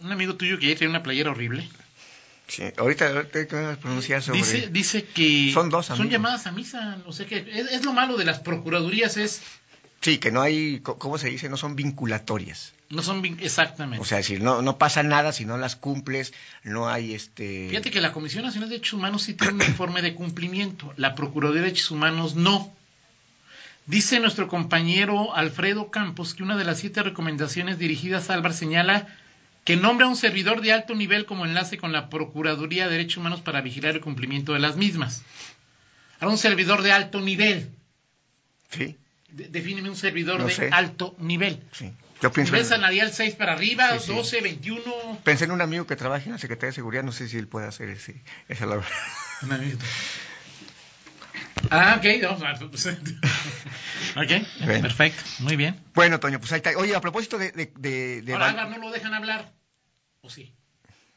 un 0.00 0.12
amigo 0.12 0.34
tuyo 0.36 0.58
que 0.58 0.68
ya 0.68 0.76
tiene 0.76 0.90
una 0.90 1.02
playera 1.02 1.30
horrible. 1.30 1.68
sí, 2.46 2.62
ahorita, 2.76 3.08
ahorita 3.08 3.38
hay 3.40 3.46
que 3.46 3.76
pronunciar 3.80 4.22
sobre... 4.22 4.38
Dice, 4.38 4.68
dice 4.68 5.04
que 5.04 5.50
Son 5.52 5.68
dos 5.70 5.86
son 5.86 5.96
amigos. 5.96 6.12
llamadas 6.12 6.46
a 6.46 6.52
misa, 6.52 6.98
o 7.06 7.12
sea 7.12 7.26
que 7.26 7.38
es, 7.38 7.72
es 7.72 7.84
lo 7.84 7.92
malo 7.92 8.16
de 8.16 8.24
las 8.24 8.38
procuradurías 8.40 9.16
es 9.16 9.42
Sí, 10.00 10.18
que 10.18 10.30
no 10.30 10.40
hay, 10.42 10.78
¿cómo 10.80 11.18
se 11.18 11.28
dice? 11.28 11.48
No 11.48 11.56
son 11.56 11.74
vinculatorias. 11.74 12.72
no 12.88 13.02
son 13.02 13.20
vin- 13.20 13.36
exactamente. 13.40 14.00
O 14.00 14.04
sea, 14.06 14.20
es 14.20 14.28
decir, 14.28 14.40
no, 14.40 14.62
no 14.62 14.78
pasa 14.78 15.02
nada 15.02 15.32
si 15.32 15.44
no 15.44 15.58
las 15.58 15.74
cumples, 15.74 16.32
no 16.62 16.88
hay 16.88 17.14
este... 17.14 17.66
Fíjate 17.68 17.90
que 17.90 18.00
la 18.00 18.12
Comisión 18.12 18.44
Nacional 18.44 18.68
de 18.68 18.76
Derechos 18.76 18.92
Humanos 18.92 19.24
sí 19.24 19.34
tiene 19.34 19.54
un 19.54 19.62
informe 19.62 20.00
de 20.00 20.14
cumplimiento, 20.14 20.94
la 20.96 21.16
Procuraduría 21.16 21.62
de 21.62 21.66
Derechos 21.70 21.90
Humanos 21.90 22.36
no. 22.36 22.72
Dice 23.88 24.20
nuestro 24.20 24.46
compañero 24.48 25.34
Alfredo 25.34 25.90
Campos 25.90 26.34
que 26.34 26.42
una 26.42 26.56
de 26.56 26.64
las 26.64 26.78
siete 26.78 27.02
recomendaciones 27.02 27.78
dirigidas 27.78 28.28
a 28.30 28.34
Álvar 28.34 28.52
señala 28.52 29.08
que 29.64 29.76
nombra 29.76 30.06
a 30.06 30.10
un 30.10 30.16
servidor 30.16 30.60
de 30.60 30.72
alto 30.72 30.94
nivel 30.94 31.24
como 31.26 31.44
enlace 31.46 31.78
con 31.78 31.90
la 31.92 32.08
Procuraduría 32.10 32.84
de 32.84 32.92
Derechos 32.92 33.16
Humanos 33.16 33.40
para 33.40 33.60
vigilar 33.62 33.94
el 33.94 34.00
cumplimiento 34.00 34.52
de 34.52 34.58
las 34.60 34.76
mismas. 34.76 35.22
Ahora, 36.20 36.32
un 36.32 36.38
servidor 36.38 36.82
de 36.82 36.92
alto 36.92 37.20
nivel. 37.20 37.70
Sí, 38.70 38.96
De- 39.30 39.48
defíneme 39.48 39.88
un 39.88 39.96
servidor 39.96 40.40
No 40.40 40.46
de 40.46 40.54
sé. 40.54 40.68
alto 40.72 41.16
nivel. 41.18 41.62
sí. 41.72 41.90
Yo 42.20 42.32
pienso, 42.32 42.50
Nivel 42.52 42.64
en- 42.64 42.68
salarial 42.68 43.12
6 43.12 43.36
para 43.36 43.52
arriba, 43.52 43.96
Sí, 44.00 44.06
sí. 44.08 44.12
12, 44.14 44.40
21. 44.40 45.20
pensé 45.22 45.44
en 45.44 45.52
un 45.52 45.60
amigo 45.60 45.86
que 45.86 45.94
trabaja 45.94 46.24
en 46.26 46.32
la 46.32 46.38
Secretaría 46.38 46.70
de 46.70 46.74
Seguridad, 46.74 47.04
no 47.04 47.12
sé 47.12 47.28
si 47.28 47.36
él 47.38 47.46
puede 47.46 47.68
hacer 47.68 47.88
ese, 47.90 48.20
esa 48.48 48.66
labor. 48.66 48.84
Ah, 51.70 51.96
ok. 51.98 52.04
no, 52.22 52.38
pues, 52.70 52.86
ok, 52.86 54.46
Bueno. 54.64 54.82
perfecto. 54.82 55.22
Muy 55.40 55.56
bien. 55.56 55.82
Bueno, 55.94 56.20
Toño, 56.20 56.38
pues 56.40 56.52
ahí 56.52 56.58
está. 56.58 56.70
Oye, 56.78 56.94
a 56.94 57.00
propósito 57.00 57.38
de... 57.38 57.52
de, 57.52 57.72
de- 57.76 58.22
de 58.22 58.32
Ahora, 58.32 58.50
Álvaro, 58.50 58.70
no 58.70 58.78
lo 58.78 58.90
dejan 58.90 59.14
hablar. 59.14 59.52
¿O 60.20 60.30
sí? 60.30 60.54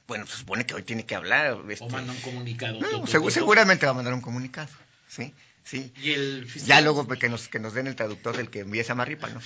Bueno, 0.08 0.28
se 0.28 0.38
supone 0.38 0.66
que 0.66 0.74
hoy 0.74 0.84
tiene 0.84 1.06
que 1.06 1.16
hablar. 1.16 1.58
este, 1.70 1.86
O 1.86 1.90
manda 1.90 2.12
un 2.12 2.20
comunicado. 2.22 2.80
no, 2.80 3.08
seguramente 3.08 3.86
va 3.86 3.92
a 3.92 3.96
mandar 3.96 4.14
un 4.14 4.22
comunicado, 4.22 4.70
sí, 5.08 5.34
sí. 5.64 5.94
Y 6.02 6.12
el 6.12 6.46
fiscal. 6.46 6.68
Ya 6.68 6.82
luego 6.82 7.08
pues, 7.08 7.20
que 7.20 7.30
nos, 7.30 7.48
que 7.48 7.60
nos 7.60 7.74
den 7.74 7.88
el 7.88 7.96
traductor 7.96 8.36
del 8.36 8.50
que 8.50 8.60
envía 8.60 8.82
esa 8.82 8.96
marripa, 8.96 9.30
¿no? 9.30 9.40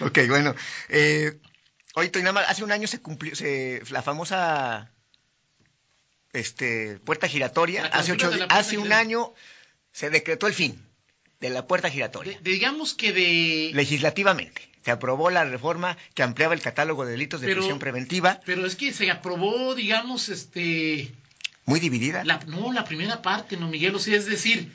ok, 0.06 0.18
bueno. 0.28 0.54
Eh, 0.90 1.40
oye, 1.94 2.10
Toño, 2.10 2.24
nada 2.24 2.34
más, 2.34 2.50
hace 2.50 2.64
un 2.64 2.72
año 2.72 2.86
se 2.86 3.00
cumplió 3.00 3.34
se, 3.34 3.82
la 3.90 4.02
famosa 4.02 4.90
este, 6.34 6.98
puerta 7.04 7.26
giratoria. 7.28 7.86
Hace, 7.86 8.12
ocho 8.12 8.28
puerta 8.30 8.58
un 8.78 8.92
año 8.92 9.32
se 9.92 10.10
decretó 10.10 10.46
el 10.46 10.54
fin 10.54 10.78
de 11.40 11.48
la 11.50 11.66
puerta 11.66 11.88
giratoria. 11.90 12.38
De- 12.42 12.50
digamos 12.52 12.92
que 12.94 13.12
de. 13.12 13.70
Legislativamente. 13.74 14.68
Se 14.84 14.90
aprobó 14.90 15.30
la 15.30 15.44
reforma 15.46 15.96
que 16.12 16.22
ampliaba 16.22 16.52
el 16.52 16.60
catálogo 16.60 17.06
de 17.06 17.12
delitos 17.12 17.40
de 17.40 17.46
Pero- 17.46 17.60
prisión 17.62 17.78
preventiva, 17.78 18.40
Pero 18.44 18.66
es 18.66 18.76
que 18.76 18.92
se 18.92 19.10
aprobó, 19.10 19.74
digamos, 19.74 20.28
este. 20.28 21.10
muy 21.64 21.80
dividida. 21.80 22.22
La, 22.24 22.38
no, 22.46 22.70
la 22.72 22.84
primera 22.84 23.22
parte, 23.22 23.56
no, 23.56 23.68
Miguel. 23.68 23.94
O 23.94 23.98
sea, 23.98 24.14
es 24.16 24.26
decir, 24.26 24.70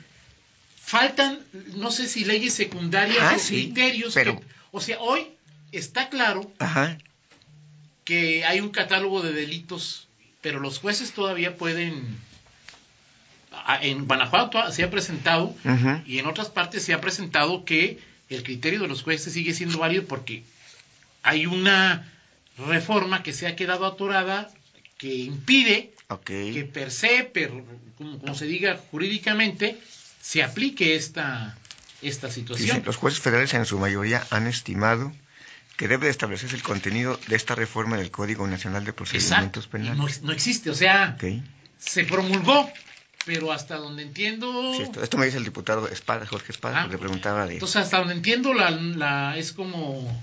faltan, 0.82 1.38
no 1.76 1.92
sé 1.92 2.08
si 2.08 2.24
leyes 2.24 2.54
secundarias 2.54 3.18
Ah, 3.20 3.34
o 3.36 3.38
sí, 3.38 3.66
criterios. 3.72 4.14
pero- 4.14 4.40
que- 4.40 4.46
o 4.72 4.80
sea, 4.80 4.98
hoy 5.00 5.28
está 5.70 6.08
claro 6.08 6.50
Ajá. 6.58 6.98
que 8.04 8.44
hay 8.44 8.60
un 8.60 8.70
catálogo 8.70 9.22
de 9.22 9.32
delitos, 9.32 10.08
pero 10.42 10.60
los 10.60 10.78
jueces 10.78 11.12
todavía 11.12 11.56
pueden. 11.56 12.18
En 13.82 14.06
Guanajuato 14.06 14.70
se 14.72 14.84
ha 14.84 14.90
presentado 14.90 15.54
y 16.06 16.18
en 16.18 16.26
otras 16.26 16.48
partes 16.50 16.84
se 16.84 16.94
ha 16.94 17.00
presentado 17.00 17.64
que 17.64 17.98
el 18.28 18.42
criterio 18.42 18.80
de 18.80 18.88
los 18.88 19.02
jueces 19.02 19.32
sigue 19.32 19.54
siendo 19.54 19.78
válido 19.78 20.04
porque 20.06 20.44
hay 21.22 21.46
una 21.46 22.10
reforma 22.58 23.22
que 23.22 23.32
se 23.32 23.46
ha 23.48 23.56
quedado 23.56 23.86
atorada 23.86 24.50
que 24.98 25.14
impide 25.14 25.92
que 26.52 26.64
per 26.64 26.90
se, 26.90 27.24
per- 27.24 27.50
como, 27.98 28.18
como 28.20 28.34
se 28.34 28.46
diga 28.46 28.78
jurídicamente, 28.90 29.78
se 30.20 30.42
aplique 30.42 30.94
esta, 30.94 31.56
esta 32.02 32.30
situación. 32.30 32.82
los 32.86 32.96
jueces 32.96 33.20
federales 33.20 33.52
en 33.54 33.64
su 33.66 33.78
mayoría 33.78 34.24
han 34.30 34.46
estimado 34.46 35.12
que 35.80 35.88
debe 35.88 36.04
de 36.04 36.10
establecerse 36.10 36.54
el 36.54 36.62
contenido 36.62 37.18
de 37.26 37.36
esta 37.36 37.54
reforma 37.54 37.96
del 37.96 38.10
Código 38.10 38.46
Nacional 38.46 38.84
de 38.84 38.92
Procedimientos 38.92 39.64
Exacto. 39.64 39.70
Penales. 39.70 40.20
no, 40.20 40.26
no 40.26 40.32
existe, 40.34 40.68
o 40.68 40.74
sea, 40.74 41.16
se 41.78 42.04
promulgó, 42.04 42.70
pero 43.24 43.50
hasta 43.50 43.76
donde 43.76 44.02
entiendo... 44.02 44.74
Sí, 44.76 44.82
esto, 44.82 45.02
esto 45.02 45.16
me 45.16 45.24
dice 45.24 45.38
el 45.38 45.44
diputado 45.44 45.88
Espada, 45.88 46.26
Jorge 46.26 46.52
Espada, 46.52 46.82
Ah, 46.82 46.86
le 46.86 46.98
preguntaba 46.98 47.46
de... 47.46 47.54
Entonces, 47.54 47.76
hasta 47.76 47.96
donde 47.96 48.12
entiendo, 48.12 48.52
la, 48.52 48.70
la, 48.72 49.38
es 49.38 49.54
como... 49.54 50.22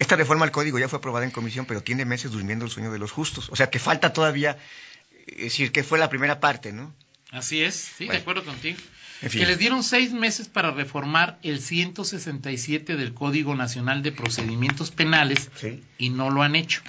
Esta 0.00 0.16
reforma 0.16 0.44
al 0.44 0.50
código 0.50 0.76
ya 0.76 0.88
fue 0.88 0.98
aprobada 0.98 1.24
en 1.24 1.30
comisión, 1.30 1.66
pero 1.66 1.84
tiene 1.84 2.04
meses 2.04 2.32
durmiendo 2.32 2.64
el 2.64 2.72
sueño 2.72 2.90
de 2.90 2.98
los 2.98 3.12
justos. 3.12 3.48
O 3.50 3.54
sea, 3.54 3.70
que 3.70 3.78
falta 3.78 4.12
todavía, 4.12 4.58
es 5.28 5.36
decir, 5.44 5.70
que 5.70 5.84
fue 5.84 6.00
la 6.00 6.10
primera 6.10 6.40
parte, 6.40 6.72
¿no? 6.72 6.92
Así 7.30 7.62
es, 7.62 7.76
sí, 7.76 8.06
Bueno. 8.06 8.14
de 8.14 8.18
acuerdo 8.22 8.44
contigo. 8.44 8.78
En 9.22 9.30
fin. 9.30 9.40
Que 9.40 9.46
les 9.46 9.58
dieron 9.58 9.82
seis 9.82 10.12
meses 10.12 10.48
para 10.48 10.70
reformar 10.72 11.38
el 11.42 11.60
167 11.60 12.96
del 12.96 13.14
Código 13.14 13.54
Nacional 13.54 14.02
de 14.02 14.12
Procedimientos 14.12 14.90
Penales 14.90 15.50
Sí. 15.56 15.82
y 15.98 16.10
no 16.10 16.30
lo 16.30 16.42
han 16.42 16.54
hecho. 16.56 16.82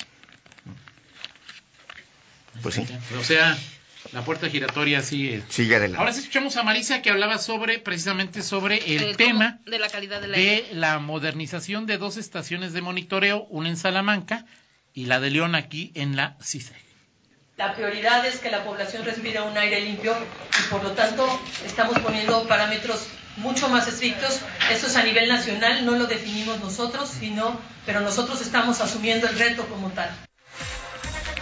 Pues 2.62 2.76
sí. 2.76 2.84
O 3.20 3.24
sea, 3.24 3.58
la 4.14 4.24
puerta 4.26 4.50
giratoria 4.50 5.02
sigue. 5.04 5.44
Sigue 5.50 5.76
adelante. 5.76 6.00
Ahora 6.00 6.12
sí 6.14 6.20
escuchamos 6.22 6.58
a 6.58 6.64
Marisa 6.64 7.02
que 7.02 7.10
hablaba 7.12 7.38
sobre, 7.38 7.80
precisamente 7.80 8.42
sobre 8.42 8.78
el 8.96 9.04
Eh, 9.04 9.16
tema 9.16 9.60
de 9.66 9.80
la 9.80 9.90
calidad 9.90 10.20
del 10.22 10.34
aire. 10.34 10.66
de 10.70 10.76
la 10.76 11.00
modernización 11.00 11.86
de 11.86 11.98
dos 11.98 12.18
estaciones 12.18 12.74
de 12.74 12.82
monitoreo, 12.82 13.46
una 13.50 13.70
en 13.70 13.78
Salamanca 13.78 14.46
y 14.94 15.06
la 15.06 15.20
de 15.20 15.30
León 15.30 15.54
aquí 15.56 15.92
en 15.94 16.16
la 16.16 16.36
CISEG. 16.42 16.76
La 17.58 17.74
prioridad 17.74 18.24
es 18.24 18.38
que 18.38 18.52
la 18.52 18.64
población 18.64 19.04
respire 19.04 19.42
un 19.42 19.58
aire 19.58 19.82
limpio 19.82 20.16
y 20.60 20.70
por 20.70 20.84
lo 20.84 20.92
tanto 20.92 21.28
estamos 21.66 21.98
poniendo 22.00 22.48
parámetros 22.48 23.08
mucho 23.38 23.68
más 23.68 23.88
estrictos. 23.88 24.42
Esto 24.72 24.86
es 24.86 24.96
a 24.96 25.02
nivel 25.02 25.28
nacional, 25.28 25.84
no 25.84 25.94
lo 25.94 26.06
definimos 26.06 26.60
nosotros, 26.60 27.10
sino, 27.10 27.60
pero 27.84 28.02
nosotros 28.02 28.42
estamos 28.42 28.80
asumiendo 28.80 29.28
el 29.28 29.40
reto 29.40 29.66
como 29.66 29.90
tal. 29.90 30.08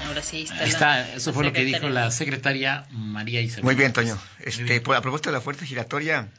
Ahora 0.08 0.22
sí 0.22 0.48
está. 0.62 1.06
Eso 1.16 1.34
fue 1.34 1.44
lo 1.44 1.52
que 1.52 1.66
dijo 1.66 1.90
la 1.90 2.10
secretaria 2.12 2.86
María 2.92 3.42
Isabel. 3.42 3.66
Muy 3.66 3.76
bien, 3.76 3.92
Toño. 3.92 4.18
Este, 4.40 4.64
bien. 4.64 4.84
pues, 4.84 4.98
a 4.98 5.02
propósito 5.02 5.32
de 5.32 5.34
la 5.34 5.42
fuerza 5.42 5.66
giratoria, 5.66 6.30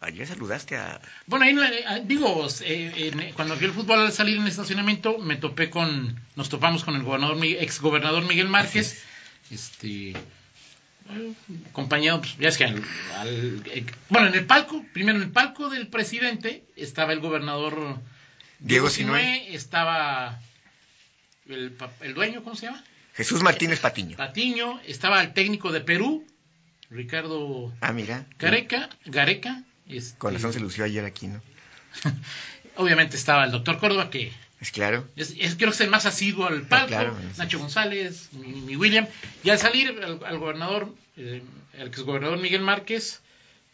ayer 0.00 0.26
saludaste 0.26 0.76
a... 0.76 1.00
Bueno, 1.26 1.44
ahí 1.44 1.56
eh, 1.58 2.02
digo, 2.04 2.46
eh, 2.60 3.32
cuando 3.34 3.56
fui 3.56 3.66
al 3.66 3.72
fútbol 3.72 4.00
al 4.00 4.12
salir 4.12 4.36
en 4.36 4.42
el 4.42 4.48
estacionamiento, 4.48 5.18
me 5.18 5.36
topé 5.36 5.70
con, 5.70 6.20
nos 6.36 6.48
topamos 6.48 6.84
con 6.84 6.96
el 6.96 7.02
gobernador, 7.02 7.38
ex 7.44 7.80
gobernador 7.80 8.24
Miguel 8.24 8.48
Márquez, 8.48 9.02
este, 9.50 10.14
acompañado, 11.70 12.20
pues, 12.20 12.36
ya 12.38 12.48
es 12.48 12.56
que 12.58 12.64
al- 12.64 12.82
al- 13.16 13.62
eh, 13.66 13.86
bueno, 14.08 14.28
en 14.28 14.34
el 14.34 14.46
palco, 14.46 14.84
primero 14.92 15.18
en 15.18 15.24
el 15.24 15.30
palco 15.30 15.68
del 15.68 15.88
presidente 15.88 16.64
estaba 16.76 17.12
el 17.12 17.20
gobernador 17.20 17.98
Diego 18.58 18.90
Sinue, 18.90 19.54
estaba 19.54 20.40
el, 21.48 21.76
el 22.00 22.14
dueño, 22.14 22.42
¿cómo 22.42 22.56
se 22.56 22.66
llama? 22.66 22.82
Jesús 23.14 23.42
Martínez 23.42 23.80
Patiño. 23.80 24.16
Patiño, 24.16 24.80
estaba 24.86 25.22
el 25.22 25.32
técnico 25.32 25.72
de 25.72 25.80
Perú, 25.80 26.26
Ricardo 26.90 27.72
Ah, 27.80 27.92
mira. 27.92 28.26
Gareca, 28.38 28.90
Gareca, 29.06 29.62
este, 29.88 30.18
Con 30.18 30.34
razón 30.34 30.52
se 30.52 30.60
lució 30.60 30.84
ayer 30.84 31.04
aquí, 31.04 31.28
¿no? 31.28 31.40
obviamente 32.76 33.16
estaba 33.16 33.44
el 33.44 33.50
doctor 33.52 33.78
Córdoba, 33.78 34.10
que 34.10 34.32
Es 34.60 34.70
claro. 34.70 35.08
es, 35.16 35.34
es- 35.38 35.54
creo 35.56 35.70
que 35.70 35.74
es 35.76 35.80
el 35.80 35.90
más 35.90 36.06
asiduo 36.06 36.46
al 36.46 36.62
palco, 36.62 36.88
claro. 36.88 37.16
Nacho 37.36 37.58
González, 37.58 38.28
mi, 38.32 38.48
mi 38.62 38.76
William, 38.76 39.06
y 39.44 39.50
al 39.50 39.58
salir 39.58 39.88
al, 40.02 40.20
al 40.24 40.38
gobernador, 40.38 40.94
eh, 41.16 41.42
el 41.74 41.88
exgobernador 41.88 42.38
Miguel 42.38 42.62
Márquez, 42.62 43.20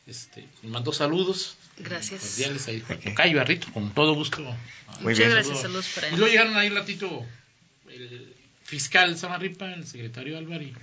este, 0.07 0.47
me 0.62 0.71
mandó 0.71 0.92
saludos. 0.92 1.57
Gracias. 1.78 2.21
Cordiales 2.23 2.66
ahí, 2.69 2.81
"Tocayo, 2.81 3.38
Barrito, 3.38 3.73
con 3.73 3.92
todo 3.95 4.14
gusto. 4.14 4.38
Muy 4.42 4.54
Muchas 5.00 5.19
bien. 5.19 5.31
gracias, 5.31 5.61
saludos 5.62 5.88
para 5.95 6.09
Y 6.09 6.11
él. 6.14 6.16
luego 6.19 6.31
llegaron 6.33 6.57
ahí 6.57 6.69
un 6.69 6.75
ratito 6.76 7.26
el 7.88 8.35
fiscal 8.64 9.16
Samarripa, 9.19 9.73
el 9.73 9.87
secretario 9.87 10.37
Álvaro. 10.38 10.62
y 10.62 10.75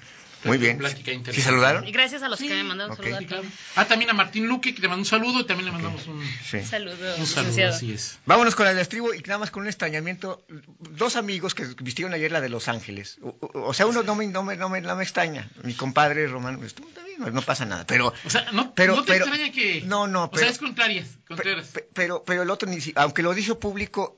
Muy 0.43 0.57
bien. 0.57 0.77
plática 0.77 1.11
¿Sí 1.11 1.17
interesante. 1.17 1.49
saludaron? 1.49 1.87
Y 1.87 1.91
gracias 1.91 2.23
a 2.23 2.29
los 2.29 2.39
Sí, 2.39 2.47
que 2.47 2.53
me 2.55 2.63
mandaron 2.63 2.93
ok. 2.93 2.97
saludar. 2.99 3.19
Sí, 3.19 3.25
claro. 3.27 3.43
Ah, 3.75 3.85
también 3.85 4.09
a 4.09 4.13
Martín 4.13 4.47
Luque, 4.47 4.73
que 4.73 4.81
le 4.81 4.87
mandó 4.87 5.01
un 5.01 5.05
saludo, 5.05 5.41
y 5.41 5.45
también 5.45 5.65
le 5.65 5.71
mandamos 5.73 6.07
un, 6.07 6.23
Sí. 6.49 6.63
Saludos, 6.63 6.97
un 7.19 7.25
saludo, 7.25 7.49
licenciado. 7.49 7.75
así 7.75 7.91
es. 7.93 8.19
Vámonos 8.25 8.55
con 8.55 8.67
el 8.67 8.79
estribo 8.79 9.13
y 9.13 9.19
nada 9.21 9.37
más 9.39 9.51
con 9.51 9.63
un 9.63 9.67
extrañamiento. 9.67 10.45
Dos 10.79 11.15
amigos 11.17 11.53
que 11.55 11.65
vistieron 11.81 12.13
ayer 12.13 12.31
la 12.31 12.39
de 12.41 12.49
Los 12.49 12.67
Ángeles. 12.69 13.17
O, 13.21 13.35
o- 13.41 13.67
o 13.69 13.73
sea, 13.73 13.85
uno 13.85 14.03
no 14.03 14.15
me, 14.15 14.27
no, 14.27 14.43
me, 14.43 14.55
no, 14.55 14.69
me, 14.69 14.79
no 14.81 14.95
me 14.95 15.03
extraña. 15.03 15.49
Mi 15.63 15.73
compadre 15.73 16.27
Román, 16.27 16.57
bien, 16.59 16.71
no, 17.17 17.29
no 17.31 17.41
pasa 17.41 17.65
nada. 17.65 17.85
Pero, 17.85 18.13
O 18.23 18.29
sea, 18.29 18.45
no, 18.53 18.73
Pero- 18.75 18.95
no 18.95 19.03
te 19.03 19.11
pero- 19.13 19.25
extraña 19.25 19.51
que... 19.51 19.81
no, 19.85 20.07
no, 20.07 20.23
O 20.25 20.31
pero- 20.31 20.43
sea, 20.43 20.51
es 20.51 20.57
contraria, 20.59 21.03
pe- 21.03 21.25
Contreras. 21.27 21.67
pe- 21.67 21.87
pero, 21.93 22.23
pero 22.23 22.43
el 22.43 22.49
otro, 22.49 22.69
ni 22.69 22.79
si- 22.79 22.93
aunque 22.95 23.23
lo 23.23 23.33
dijo 23.33 23.59
público, 23.59 24.15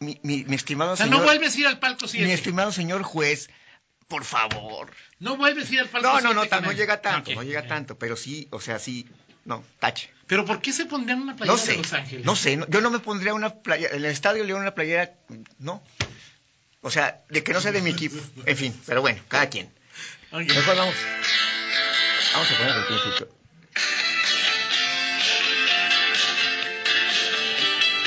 mi, 0.00 0.20
mi, 0.22 0.44
mi 0.44 0.54
estimado 0.54 0.92
o 0.92 0.96
sea, 0.96 1.06
señor. 1.06 1.20
no 1.20 1.24
vuelves 1.24 1.56
a 1.56 1.60
ir 1.60 1.66
al 1.66 1.78
palco 1.80 2.04
mi 2.04 2.10
7. 2.10 2.32
estimado 2.32 2.70
señor 2.72 3.02
juez, 3.02 3.48
por 4.08 4.24
favor. 4.24 4.90
No 5.20 5.36
vuelves 5.36 5.70
a 5.70 5.74
ir 5.74 5.80
al 5.80 5.90
No, 6.02 6.20
no, 6.20 6.40
7 6.42 6.56
no, 6.56 6.60
no 6.62 6.72
llega 6.72 7.00
tanto, 7.00 7.32
no 7.34 7.42
llega 7.42 7.66
tanto, 7.66 7.98
pero 7.98 8.16
sí, 8.16 8.48
o 8.50 8.60
sea, 8.60 8.78
sí, 8.78 9.06
no, 9.44 9.62
tache. 9.78 10.10
Pero 10.26 10.44
¿por 10.44 10.60
qué 10.60 10.72
se 10.72 10.86
pondrían 10.86 11.20
una 11.22 11.36
playera 11.36 11.56
No 11.56 11.58
sé, 11.62 11.72
de 11.72 11.78
Los 11.78 11.92
Ángeles? 11.92 12.24
no 12.26 12.34
sé, 12.36 12.56
no- 12.56 12.66
yo 12.68 12.80
no 12.80 12.90
me 12.90 12.98
pondría 13.00 13.34
una 13.34 13.54
playera, 13.54 13.94
en 13.94 14.04
el 14.04 14.10
estadio 14.10 14.44
León 14.44 14.62
una 14.62 14.74
playera, 14.74 15.12
no. 15.58 15.82
O 16.80 16.90
sea, 16.90 17.20
de 17.28 17.42
que 17.42 17.52
no 17.52 17.60
sea 17.60 17.72
de 17.72 17.82
mi 17.82 17.90
equipo, 17.90 18.16
en 18.46 18.56
fin, 18.56 18.80
pero 18.86 19.00
bueno, 19.02 19.20
cada 19.28 19.48
quien. 19.50 19.66
Ok. 20.30 20.40
Mejor 20.40 20.76
vamos, 20.76 20.94
vamos 22.34 22.50
a 22.50 22.56
poner 22.58 22.76
el 22.76 22.84
principio. 22.84 23.28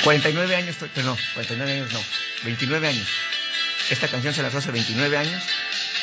49 0.04 0.56
años, 0.56 0.76
pero 0.94 1.06
no, 1.06 1.16
49 1.34 1.72
años 1.72 1.92
no, 1.92 2.00
29 2.44 2.88
años. 2.88 3.06
Esta 3.90 4.08
canción 4.08 4.34
se 4.34 4.42
lanzó 4.42 4.58
hace 4.58 4.70
29 4.72 5.16
años, 5.16 5.42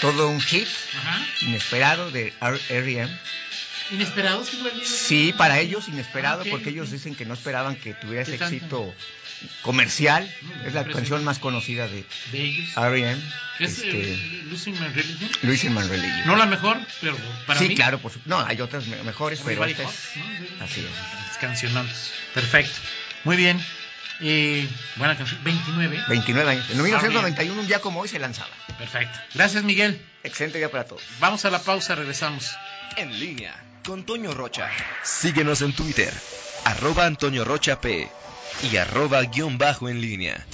todo 0.01 0.29
un 0.29 0.41
hit 0.41 0.67
Ajá. 0.97 1.25
inesperado 1.41 2.11
de 2.11 2.33
R.E.M. 2.41 3.09
¿Inesperados 3.91 4.49
sí 4.85 5.33
para 5.35 5.59
ellos 5.59 5.87
inesperado, 5.87 6.43
Ah, 6.45 6.49
porque 6.51 6.69
ellos 6.69 6.91
dicen 6.91 7.15
que 7.15 7.25
no 7.25 7.33
esperaban 7.33 7.75
que 7.75 7.95
tuviera 7.95 8.21
ese 8.21 8.35
éxito 8.35 8.93
comercial. 9.63 10.31
Mm, 10.41 10.67
es 10.67 10.73
la 10.75 10.83
canción 10.85 11.23
más 11.23 11.39
conocida 11.39 11.87
de 11.87 12.05
de 12.31 12.41
ellos. 12.43 12.69
R.E.M. 12.77 13.19
¿Es 13.59 13.79
este, 13.79 14.13
eh, 14.13 14.43
Losing 14.45 14.79
My 14.79 14.87
Religion? 14.89 15.29
Luis 15.41 15.63
Man 15.71 15.89
Religion. 15.89 16.27
No 16.27 16.35
la 16.35 16.45
mejor, 16.45 16.77
pero 17.01 17.17
para 17.47 17.59
sí, 17.59 17.69
mí... 17.69 17.75
claro, 17.75 17.99
por 17.99 18.11
no, 18.25 18.39
hay 18.45 18.61
otras 18.61 18.85
me- 18.87 19.01
mejores, 19.03 19.39
pero 19.43 19.63
Everybody 19.63 19.71
esta 19.71 19.83
Hot, 19.85 19.93
es... 19.93 20.15
¿no? 20.17 20.23
Sí. 20.47 20.53
Así 20.61 20.79
es. 20.81 21.31
Es 21.31 21.37
cancionón. 21.39 21.89
Perfecto. 22.33 22.79
Muy 23.23 23.35
bien. 23.37 23.59
Eh, 24.21 24.67
buena 24.97 25.15
canción. 25.17 25.43
29. 25.43 26.03
29 26.09 26.51
años. 26.51 26.65
Ah, 26.69 26.71
En 26.73 26.83
1991, 26.83 27.61
un 27.61 27.67
día 27.67 27.79
como 27.79 28.01
hoy, 28.01 28.07
se 28.09 28.19
lanzaba. 28.19 28.49
Perfecto. 28.77 29.17
Gracias, 29.33 29.63
Miguel. 29.63 30.01
Excelente 30.23 30.57
día 30.57 30.69
para 30.69 30.85
todos. 30.85 31.01
Vamos 31.19 31.45
a 31.45 31.49
la 31.49 31.59
pausa, 31.59 31.95
regresamos. 31.95 32.51
En 32.97 33.17
línea 33.19 33.55
con 33.85 34.05
Toño 34.05 34.33
Rocha. 34.33 34.69
Síguenos 35.03 35.61
en 35.61 35.73
Twitter, 35.73 36.13
arroba 36.65 37.05
Antonio 37.05 37.45
Rocha 37.45 37.79
P 37.79 38.09
y 38.71 38.77
arroba 38.77 39.21
guion 39.23 39.57
bajo 39.57 39.89
en 39.89 40.01
línea. 40.01 40.45